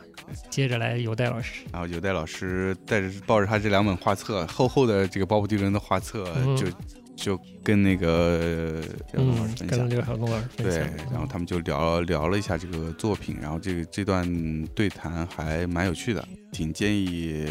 [0.50, 1.66] 接着来有代老师。
[1.74, 6.24] 然后有代老师带着抱着他这两本画册，厚厚的这个鲍勃迪伦的画册，
[6.56, 6.68] 就
[7.18, 9.90] 就跟那个刘晓东老师分享。
[9.90, 10.78] 刘晓东老师对，
[11.12, 17.46] 然后他们就聊聊了一下这个作品，然后这个这段对谈还蛮有趣的，挺建议。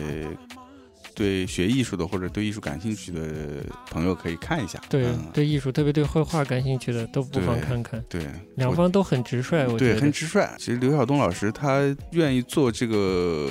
[1.15, 4.79] 对学艺术的或者对艺术感兴趣的朋友可以看一下。
[4.87, 8.05] 对，对艺术，特别对绘画感兴趣的都不妨看看。
[8.07, 9.95] 对，两方都很直率，我觉得。
[9.95, 10.47] 对，很直率。
[10.59, 13.51] 其实刘晓东老师他愿意做这个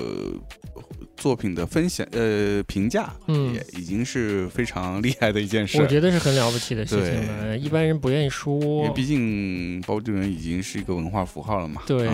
[1.17, 5.81] 作品的分享，呃，评价，嗯，也已经是非常厉害的一件事。
[5.81, 8.59] 我觉得是很了不起的事情了，一般人不愿意说。
[8.59, 11.81] 因为毕竟包志文已经是一个文化符号了嘛。
[11.87, 12.09] 对。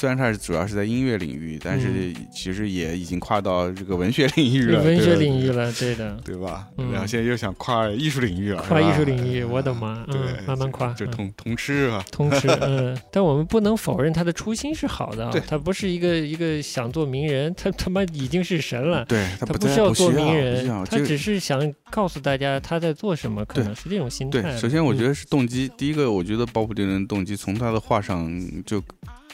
[0.00, 4.80] 虽然他是主要是在音乐领域，但是其实也已经跨到这个文学领域了。
[4.82, 6.66] 文学领域了，对的， 对吧？
[6.90, 10.02] 然后现在又想跨艺术领域了，跨艺术领域，我的妈！
[10.08, 12.48] 嗯，慢慢跨，就通通吃啊，通吃。
[12.62, 15.32] 嗯，但我们不能否认他的初心是好的啊。
[15.46, 19.04] 他不是一个一个想做名人，他他妈已经是神了。
[19.04, 24.40] 对他不需要做名人，他只是想告诉大家他在做什么，可能是这种心态。
[24.40, 25.70] 对，首先我觉得是动机。
[25.76, 28.82] 第一个，我觉得鲍勃迪伦动机从他的画上就。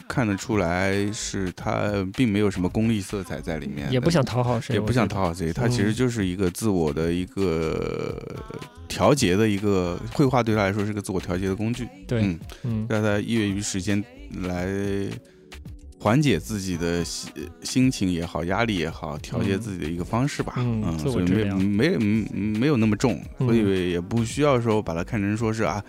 [0.07, 8.17] 看得出来是他并没有什么功利色彩在里面，也不想讨好谁，也不想讨好谁，他其实就是一个自我的一个
[8.87, 11.87] 调节的一个绘画，对他来说是个自我调节的工具。
[12.07, 14.03] 对，嗯，让他业余时间
[14.43, 14.67] 来
[15.99, 17.31] 缓解自己的心
[17.63, 20.53] 心情也好，压力也好，调节自己的一个方式吧。
[20.57, 21.97] 嗯，所以没没
[22.59, 25.83] 没有那么重，所以也不需要说把它看成说是啊。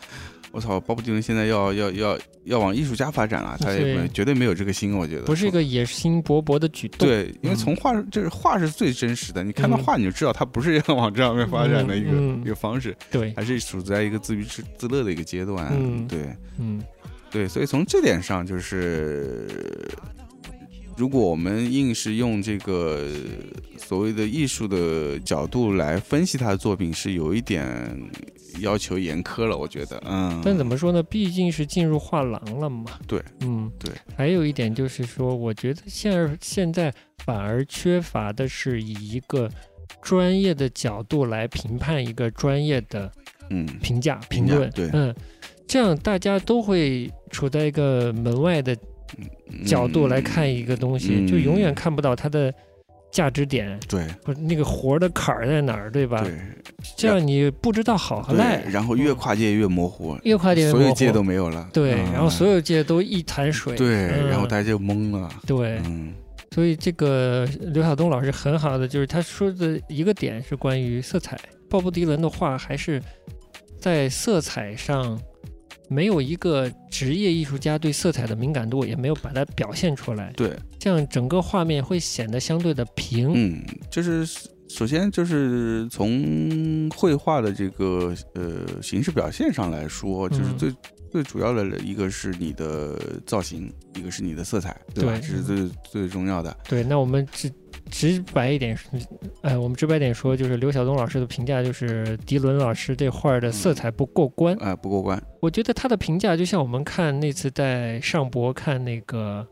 [0.50, 7.06] 我操，鲍勃迪伦现在要要要要往艺术家发展了，他也绝对没有这个心，我觉得不是一个野心勃勃的举动。
[7.06, 12.10] 对，因为从画就是画是最真实的，你看到画你就知道他不是要往这方面发展的一个
[12.44, 15.70] 一个方式，对，还是处在一个自娱自自乐的一个阶段，
[16.08, 16.82] 对，嗯，
[17.30, 19.46] 对，所以从这点上就是。
[20.96, 23.08] 如果我们硬是用这个
[23.76, 27.64] 所谓的艺术的角度来分析他的作品，是有一点
[28.60, 30.02] 要求严苛了，我觉得。
[30.06, 30.40] 嗯。
[30.44, 31.02] 但怎么说呢？
[31.02, 32.98] 毕竟是进入画廊了嘛。
[33.06, 33.92] 对，嗯，对。
[34.16, 36.92] 还有一点就是说，我觉得现在现在
[37.24, 39.48] 反而缺乏的是以一个
[40.02, 43.10] 专业的角度来评判一个专业的
[43.50, 44.70] 嗯评价评论。
[44.70, 45.14] 对，嗯，
[45.66, 48.76] 这样大家都会处在一个门外的。
[49.64, 52.52] 角度来看一个东西，就永远看不到它的
[53.18, 56.22] 价值点，对，不那个活的坎儿在哪儿，对吧？
[56.22, 56.38] 对，
[56.96, 66.14] 这样你不知道好和赖，然后越跨界越模糊，越跨界所有界都没有了，对，然后所有界都一潭水，对，然后大家就懵了，对，嗯，
[66.52, 71.36] 所以这个刘晓东老师很好的就是他说的一个点是关于色彩，
[71.68, 73.02] 鲍勃迪伦的画还是
[73.80, 75.20] 在色彩上。
[75.90, 80.30] 没有一个职业艺术家对色彩的敏感度，也没有把它表现出来。
[80.36, 83.32] 对，这样整个画面会显得相对的平。
[83.34, 84.24] 嗯，就是
[84.68, 90.72] 首先就是从绘画的这个呃形式表现上来说，就是最
[91.10, 95.18] 最主要的一个是你的造型，一个是你的色彩，对吧？
[95.20, 96.56] 这是最最重要的。
[96.68, 97.50] 对，那我们直。
[97.90, 98.78] 直白一点，
[99.40, 105.18] 呃，我们直白点说，就是刘晓东老师的评价就是迪伦老师这画的色彩不过关，啊，不过关。
[105.40, 109.46] 我觉得他的评价就像我们看那次在上博看那个。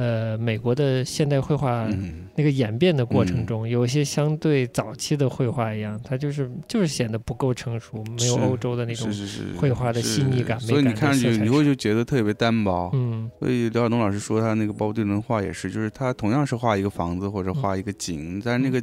[0.00, 1.86] 呃，美国的现代绘画
[2.34, 9.12] 那个演变的过程中，有一些相对早期的绘画一样，它就是就是显得不够成熟，没有欧洲的那种
[9.58, 10.58] 绘画的细腻感。
[10.58, 12.88] 所以你看上去你会就觉得特别单薄。
[12.94, 18.82] 嗯，所以刘晓东老师说他那个鲍勃迪伦画也是，就是他同样是画一个房子或者画一个景，但是那个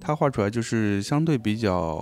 [0.00, 1.98] 他画出来就是相对比较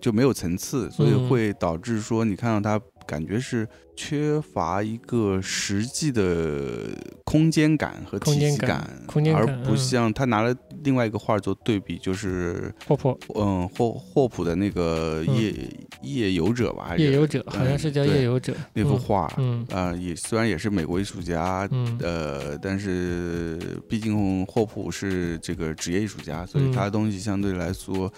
[0.00, 2.80] 就没有层次，所以会导致说你看到他。
[3.06, 6.88] 感觉是缺乏一个实际的
[7.24, 8.88] 空间感和体积感，
[9.34, 15.54] 而不像他拿了另外一个画做对比，就是霍普，嗯，霍霍普的那个夜
[16.02, 17.04] 夜游者吧，还是？
[17.04, 18.54] 夜游者，好像是叫夜游者。
[18.72, 19.66] 那幅画，嗯。
[19.70, 21.68] 啊，也虽然也是美国艺术家，
[22.00, 28.12] 呃，但是毕竟霍普是这个职业艺术家，所以他的东西相对来说。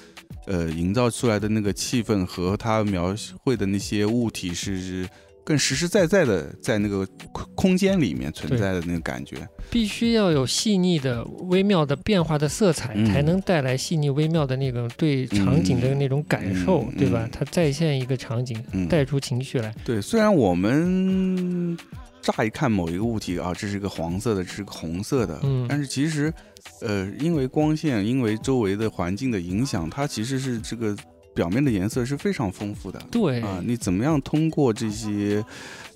[0.47, 5.09] 呃，营造出来的那个气氛和他描绘的那些物体是
[5.43, 9.37] 更实实在在的在那个空空间里面存在的那个感觉。
[9.71, 17.29] 必须要有细腻的、微妙的变化的色彩，才能带来细腻微妙的那种对场景的那种感受，对吧？
[17.33, 18.57] 它再现一个场景，
[18.89, 19.75] 带出情绪来。
[19.85, 21.77] 对，虽然我们
[22.23, 26.33] 乍一看某一个物体啊，这是一个黄色的，这是个红色的，嗯，但是其实，
[26.81, 30.97] 呃，因为光线，因为周围的环境的影响，它其实是这个。
[31.35, 35.45] 表面的颜色是非常丰富的，对啊，你怎么样通过这些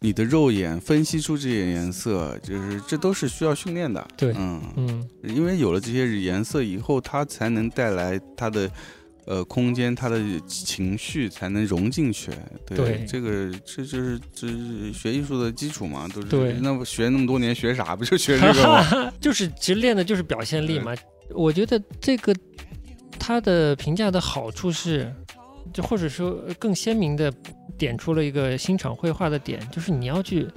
[0.00, 8.68] 你的肉眼分析出这些颜色，就是这都是需要训练的，对，嗯嗯，因为有了这些颜色以后，它才能带来它的
[9.28, 12.32] 呃空间，他的情绪才能融进去，
[12.66, 17.94] 对，这个这就是这是学艺术的基础嘛，都是，对，那不学那么多年学啥？
[17.94, 19.12] 不就学这个吗？
[19.20, 20.94] 就是其实练的就是表现力嘛，
[21.30, 22.34] 我觉得这个
[23.18, 25.14] 他的评价的好处是。
[25.70, 27.30] 就或者说更鲜明的
[27.76, 30.48] 点出了一个欣赏绘画的点，就是你要去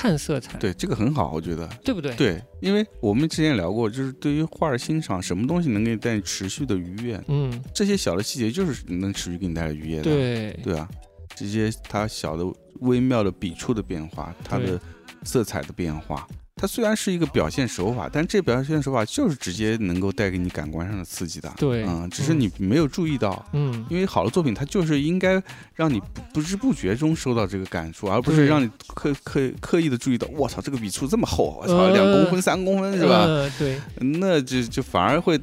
[0.00, 0.58] 看色彩。
[0.58, 2.14] 对，这个很好，我觉得，对不对？
[2.14, 7.22] 对，因为我们之前聊过，就是对于画的欣赏，什么东西能给你带来持续的愉悦？
[7.28, 10.04] 嗯，这些小的细节就是能持续给你带来愉悦的。
[10.04, 10.88] 对，对啊，
[11.36, 12.44] 这些它小的
[12.80, 14.80] 微妙的笔触的变化，它的
[15.22, 16.26] 色彩的变化。
[16.60, 21.50] 它虽然是一个表现手法，但这表现手法就是直接能够带给你感官上的刺激的。
[21.56, 23.42] 对，嗯，只是你没有注意到。
[23.54, 25.42] 嗯，因为好的作品，它就是应该
[25.74, 30.28] 让你不不知不觉中收到这个感触，而不是让你刻刻刻意的注意到。
[30.34, 33.24] 我操，这个笔触这么厚，我操，两公分、三公分是吧？
[33.58, 35.40] 对，那就就反而会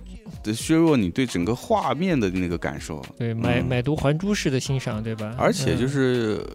[0.54, 3.04] 削弱你对整个画面的那个感受。
[3.18, 5.34] 对，买买椟还珠式的欣赏，对吧？
[5.38, 6.46] 而且就是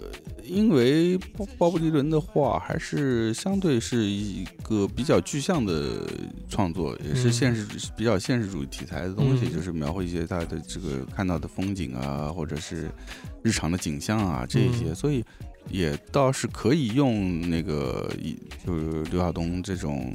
[0.53, 4.33] 因为鲍鲍勃迪伦的话还是相对是一。
[4.43, 6.09] 一个比较具象的
[6.49, 12.91] 创作，也是现实比较现实主义题材的东西，就是描绘一些他的这个看到的风景啊，或者是
[13.43, 15.23] 日常的景象啊这一些，所以。
[15.71, 18.37] 也倒是可以用那个，一
[18.67, 20.13] 就是刘晓东这种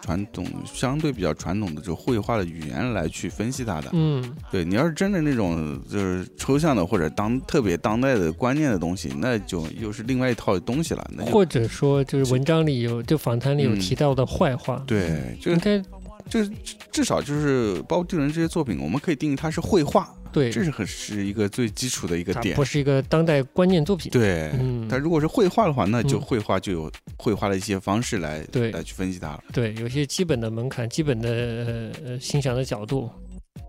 [0.00, 3.90] 传统相对比较传统的这种绘画的语言来去分析他的。
[3.92, 11.10] 嗯，对你要是真的那种就是抽象的或者当特别当代的观念的东西，那就又是另外一套东西了。
[11.12, 15.82] 那或者说就是文章里有就访谈里有提到的坏话，对，就应该
[16.28, 16.50] 就是
[16.90, 20.12] 至少就是包括 dylan 这些作品，我们可以定义它是绘画。
[20.32, 24.10] 对，这是很是一个最基础的一个点，不是一个当代观念作品。
[24.12, 29.44] 对，嗯但如果是绘画的话，那就绘画就有绘画的一些方式来对来去分析它了。
[29.50, 33.08] 对，有些基本的门槛、基本的呃欣赏的角度，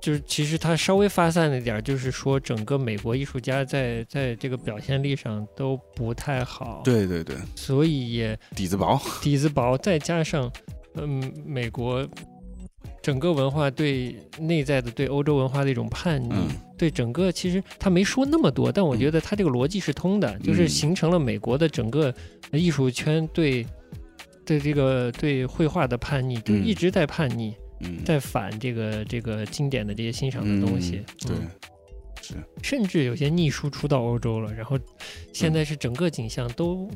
[0.02, 6.82] 就是其实它稍微发散了一点，就是说整个美国艺术家在在这个表现力上都不太好。
[6.84, 10.52] 对对对，所以也底子薄，底子薄，再加上
[10.96, 12.06] 嗯美国。
[13.02, 16.34] 整个文化对内在的对欧洲文化的一种叛逆，
[16.78, 22.14] 对整个其实他没说那么多，但我觉得他这个逻辑是通的，就是形成了美国的整个
[22.52, 23.66] 艺术圈对
[24.46, 27.54] 对这个对绘画的叛逆，就一直在叛逆，
[28.06, 31.02] 在反这个这个经典的这些欣赏的东西。
[31.20, 31.36] 对，
[32.22, 34.78] 是，甚至有些逆输出到欧洲了，然后
[35.34, 36.90] 现在是整个景象都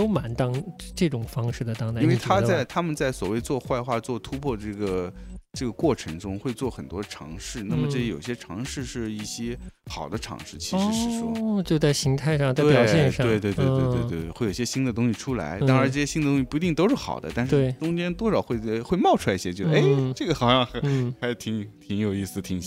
[0.00, 0.50] 都蛮当
[0.96, 5.12] 这种方式的当代，因为他在他们在所谓做坏话做突破这个。
[5.52, 9.58] 这个过程中会做很多尝试，那么这有些尝试是一些
[9.90, 15.58] 好的尝试，其实是说哦就在形态上，在表现上，对对对对对对，会有些新的东西出来。
[15.58, 19.82] 当然，这些新的东西不一定都是好的，但是中间多少会会冒出来一些，就哎，
[20.14, 20.80] 这个好像还
[21.20, 22.62] 还挺挺有意思，挺。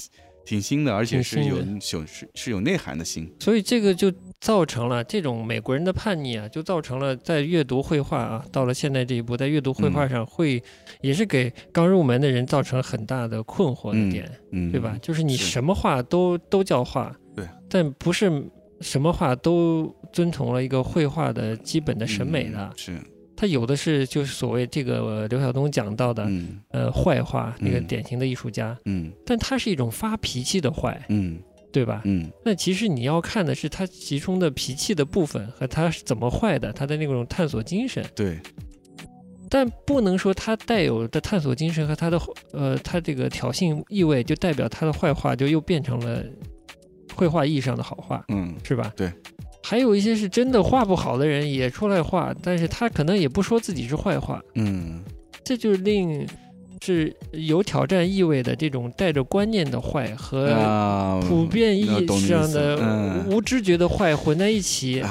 [0.45, 4.11] 挺新的，而且是有有是是有内涵的新，所以这个就
[4.43, 10.61] 造成了这种美国人的叛逆啊，就造成了在阅读绘画啊，到了现在这一步，在阅读绘画上会
[10.99, 14.97] 也是给刚入门的人造成很大的困惑的点，嗯，对吧？
[15.01, 18.29] 就是你什么画都都叫画，对，但不是
[18.81, 22.99] 什么画都遵从了一个绘画的基本的审美的，是。
[23.37, 26.29] 他有的是，就是所谓这个刘晓东讲到的，
[26.69, 31.39] 呃，坏话，那个典型的艺术家，嗯，但他是一种发脾气的坏，嗯，
[31.73, 32.03] 对吧？
[32.05, 38.39] 嗯，那其实你要看的是他其中的脾气的部分和他是怎么坏的，他的那种探索精神，对，
[39.49, 42.21] 但不能说他带有的探索精神和他的
[42.51, 46.23] 呃，他这个挑衅意味就代表他的坏话就又变成了
[47.15, 48.93] 绘画意义上的好话，嗯，是吧？
[48.95, 49.11] 对。
[49.65, 55.01] 还有一些是真的画不好的人也出来画，但是他可能也不说自己是坏话，嗯，
[55.43, 56.27] 这就是令
[56.85, 65.01] 是有挑战意味的这种带着观念的坏和普遍意义上的无知觉的坏混在一起，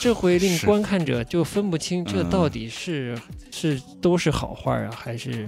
[0.00, 3.14] 这会令观看者就分不清这到底是
[3.52, 5.46] 是都是好画啊，还是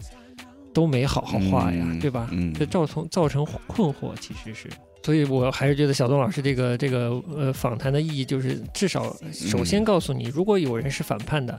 [0.75, 2.29] 都没好好画呀，对吧？
[2.59, 4.69] 这造成造成困惑，其实是。
[5.03, 11.59] 所以我还是觉得小东老师这个这个呃访谈的意义就是，至少首先告诉你，如果有人是反叛的，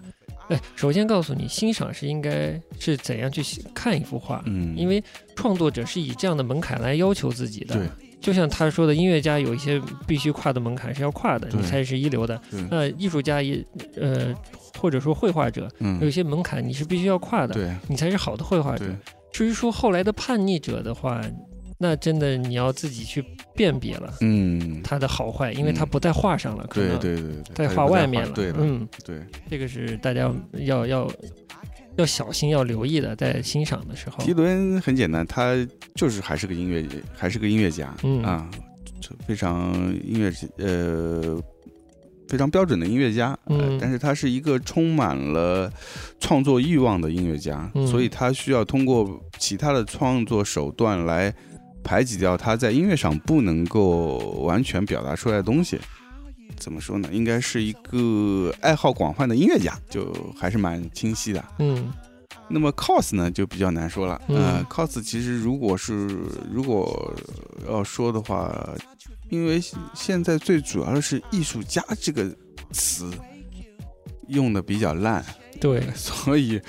[0.51, 3.41] 哎，首先告诉你，欣赏是应该是怎样去
[3.73, 5.01] 看一幅画，嗯，因为
[5.35, 7.75] 创作者是以这样的门槛来要求自己的。
[7.75, 7.87] 对，
[8.19, 12.39] 就像他说的，音乐家有一些必须跨的门槛是要跨的，你才是一流的。
[12.69, 14.35] 那艺术家也呃，
[14.77, 15.69] 或者说绘画者，
[16.01, 18.85] 有些门槛你是必须要跨的，对你才是好的绘画者。
[19.31, 21.21] 至于说后来的叛逆者的话，
[21.83, 23.25] 那真的你要自己去
[23.55, 28.31] 辨别了嗯，他的好坏，因为他嗯不在画上了，可对能对对对，在画外面了。
[28.33, 29.19] 对的，嗯，对，
[29.49, 31.11] 这个是大家要要
[31.95, 34.23] 要小心要留意的，在欣赏的时候。
[34.23, 35.55] 迪伦很简单，他
[35.95, 36.85] 就是还是个音乐，
[37.17, 38.21] 还是个音乐家，嗯。
[38.21, 38.47] 啊，
[39.25, 39.73] 非常
[40.05, 41.41] 音乐呃
[42.27, 43.79] 非常标准的音乐家，呃嗯。
[43.81, 45.73] 但是他是一个充满了
[46.19, 47.87] 创作欲望的音乐家，嗯。
[47.87, 51.33] 所以他需要通过其他的创作手段来
[51.83, 55.79] 排挤掉他在音乐上不能够完全表达出来的东西。
[56.57, 57.09] 怎么说呢？
[57.11, 61.43] 应该是一个爱好广泛的音乐家，就还是蛮清晰的。
[61.59, 61.91] 嗯
[62.53, 64.21] 那么 cos 呢就比较难说了。
[64.27, 66.07] 嗯呃，cos 其实如果是
[66.51, 67.13] 如果
[67.65, 68.53] 要说的话，
[69.29, 69.61] 因为
[69.93, 72.29] 现在最主要的是艺术家这个
[72.71, 73.09] 词
[74.31, 75.23] 用的比较烂，
[75.59, 76.61] 对， 所以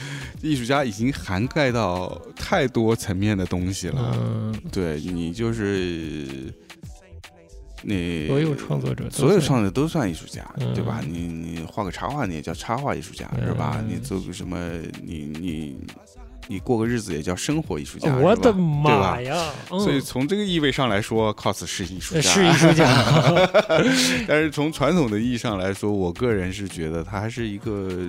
[0.43, 4.17] 艺术家已经涵盖到太多层面的东西了。
[4.21, 6.53] 嗯，对你就是
[7.83, 11.01] 你所有创作者所有创作者都算艺术家，嗯对吧？
[11.07, 13.79] 你你画个插画，你也叫插画艺术家，是吧？
[13.81, 14.57] 嗯你做个什么，
[15.03, 15.77] 你你
[16.49, 19.51] 你过个日子也叫生活艺术家，我的妈呀！
[19.71, 22.87] 嗯所以从这个意味上来说，cos 是艺术呃家，是艺术家，
[24.29, 28.07] 但是从传统的意义上来说，我个人是觉得他还是一个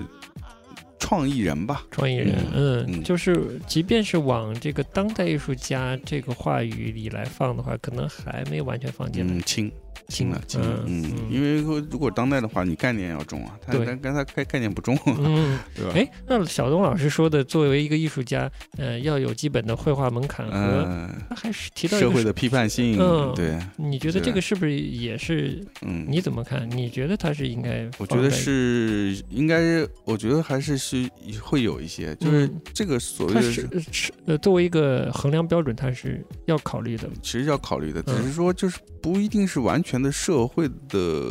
[1.00, 1.84] 创意人吧。
[1.92, 9.42] 创意人，嗯嗯，嗯就是即便是往这个当代艺术家这个话语里来放的话，可能还没完全放进来嗯，。
[9.46, 9.72] 轻
[10.08, 15.92] 轻了，轻了，嗯因为说如果当代的话，你概念要重啊，他对但但他概概念不重，嗯， 对吧？
[15.96, 25.64] 哎，那小东老师说的，作为一个艺术家，呃，要有基本的绘画门槛和，还是提到社会的批判性，嗯对，你觉得这个是不是也是？
[25.82, 26.70] 嗯，你怎么看？
[26.72, 27.90] 你觉得他是应该？
[27.98, 31.10] 我觉得，是应该，我觉得还是是
[31.42, 37.10] 会有一些，就是嗯这个所谓他的是是呃，作为一个衡量标准，它是要考虑的。
[37.22, 41.30] 其实要考虑的，只嗯是说就是不一定是完全的社会的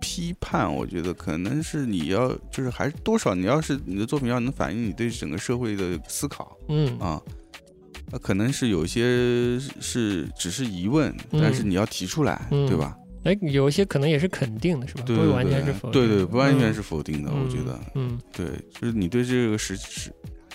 [0.00, 7.20] 批判，我觉得可能是你要就是还是多少你要是你的作品要能反映你对整个社会的思考嗯啊。
[8.10, 12.96] 那可能是有些是只是疑问，但是嗯你要提出来，嗯对吧？
[13.24, 15.02] 哎，有一些可能也是肯定的，是吧？
[15.06, 16.08] 对不完对对全是否定的。
[16.08, 17.80] 对对，不完全嗯是否定的，我觉得。
[17.94, 20.12] 嗯对，就是你对这个时时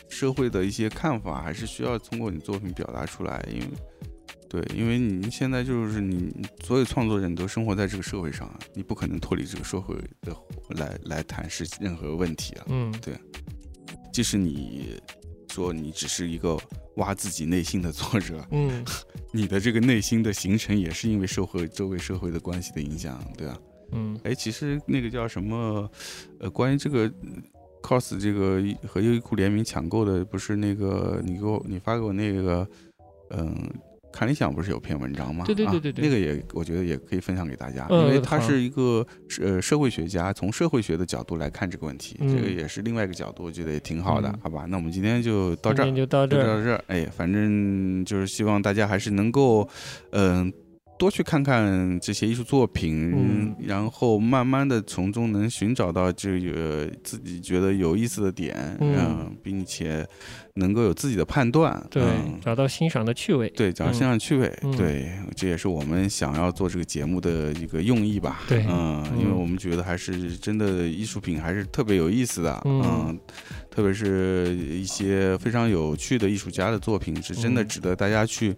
[0.10, 3.68] 社会的一些看法，还是需要通过你作品表达出来，因为
[4.50, 6.34] 对，因为你现在就是你
[6.64, 10.36] 所有创作人都生活在这个社会上，你不可能脱离这个社会的
[10.70, 12.66] 来来谈是任何问题啊。
[12.70, 13.14] 嗯对
[14.14, 15.00] 即使你
[15.50, 16.58] 说你只是一个
[16.96, 18.84] 挖自己内心的作者，嗯
[19.32, 23.60] 你的这个内心的形成也是因为社会周围社会的关系的影响，对吧？
[23.92, 25.90] 嗯哎，其实那个叫什么，
[26.40, 27.42] 呃，关于这个嗯
[27.82, 32.68] cos 这个和优衣库联名抢购的，不是那个你给我你发给我那个，
[33.30, 33.56] 嗯、
[34.12, 35.44] 看理想不是有篇文章吗？
[35.46, 39.06] 对对对啊对对那个也我觉得也可以分享给大家，嗯因为他是一个
[39.42, 44.66] 呃社会学家，从社会学的角度来看这个问题，嗯这个也是另外一个角度，我觉得也挺好的，嗯好吧？
[44.68, 45.92] 那我们今天就到这儿。
[45.92, 46.44] 就到这儿。
[46.46, 49.68] 到这儿，哎，反正就是希望大家还是能够，
[50.12, 50.52] 嗯、
[50.98, 53.56] 多去看看这些艺术作品，嗯。
[53.60, 59.36] 然后慢慢的从中能寻找到这个自己觉得有意思的点，嗯。
[59.44, 60.06] 并且
[60.56, 63.48] 能够有自己的判断，对嗯，找到欣赏的趣味。
[63.52, 64.76] 对，找到欣赏趣味，嗯。
[64.76, 68.42] 对，这也是我们想要做这个节目的一个用意吧。
[68.48, 69.40] 对嗯，因为嗯。
[69.40, 72.82] 我们觉得还是真的艺术品还是特别有意思的，嗯。
[72.84, 73.20] 嗯，
[73.70, 77.68] 特别是一些非常有趣的艺术家的作品，是真的嗯。
[77.68, 78.56] 值得大家去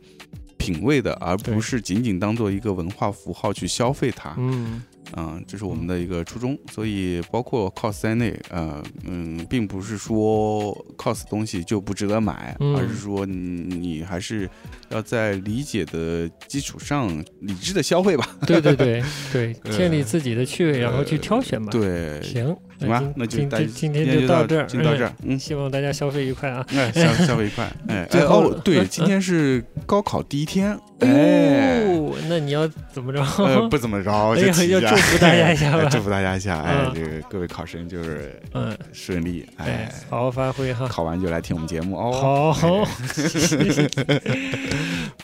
[0.60, 4.36] 品味的，而不是仅仅当做一个文化符号去消费它。
[4.38, 4.84] 嗯。
[5.18, 12.76] 嗯，这是我们的一个初衷，所以包括 cos 在内，呃，嗯，并不是说 cos 东西就不值得买，嗯。
[12.76, 13.36] 而是说你
[13.76, 14.47] 你还是
[14.89, 18.38] 要在理解的基础上理智的消费吧。
[18.45, 19.01] 对对对
[19.34, 25.39] 对，呃 建立自己的趣味，然后去挑选吧。，对，行，行吧，那就今今今天就到这儿，就到这儿，嗯嗯。。
[25.39, 26.65] 希望大家消费愉快啊！
[26.75, 33.22] 哎，消 消费愉快，哎， 哦，对，嗯今天是高考第一天， 哎，哦，那你要怎么着？
[33.43, 35.85] 呃，不怎么着，就要祝福大家一下吧。
[35.89, 40.88] 祝福大家一下，哎嗯，这个各位考生就是嗯，顺利，哎哎，，好好发挥哈。
[40.88, 42.53] 考完就来听我们节目哦。
[42.53, 42.88] 好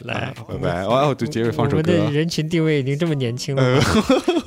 [0.02, 0.82] 来，拜拜。
[0.84, 2.12] 哦，对，结尾放首我们的。
[2.12, 3.80] 人群定位已经这么年轻了，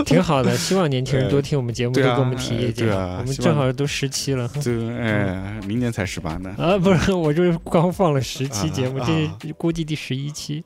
[0.05, 0.56] 挺好的。
[0.56, 2.89] 希望年轻人多听我们节目，多给我们提意见。
[3.19, 4.49] 我们正好都十期了。
[4.62, 6.55] 对哎，明年才十八呢。
[6.59, 9.07] 啊，不是，我就是刚放了十期节目，啊
[9.41, 10.65] 这估计第十一期。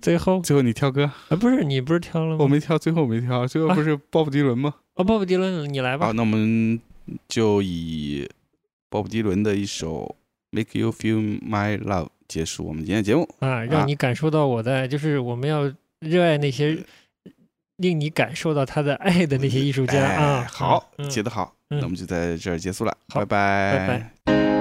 [0.00, 2.36] 最后最后你挑歌，啊，不是你不是挑了吗？
[2.40, 4.74] 我没挑，最后没挑，最后不是鲍勃迪伦吗？
[4.94, 6.12] 哦，鲍勃迪伦，你来吧好，。
[6.14, 6.80] 那我们
[7.28, 8.26] 就以
[8.88, 10.16] 鲍勃迪伦的一首
[10.56, 13.28] 《Make You Feel My Love》结束我们今天的节目。
[13.40, 16.78] 啊，啊让你感受到我的，就是我们要热爱那些
[17.76, 20.46] 令你感受到他的爱的那些艺术家哎啊。
[20.50, 24.51] 好，嗯接得好，嗯那我们就在这儿结束了，拜拜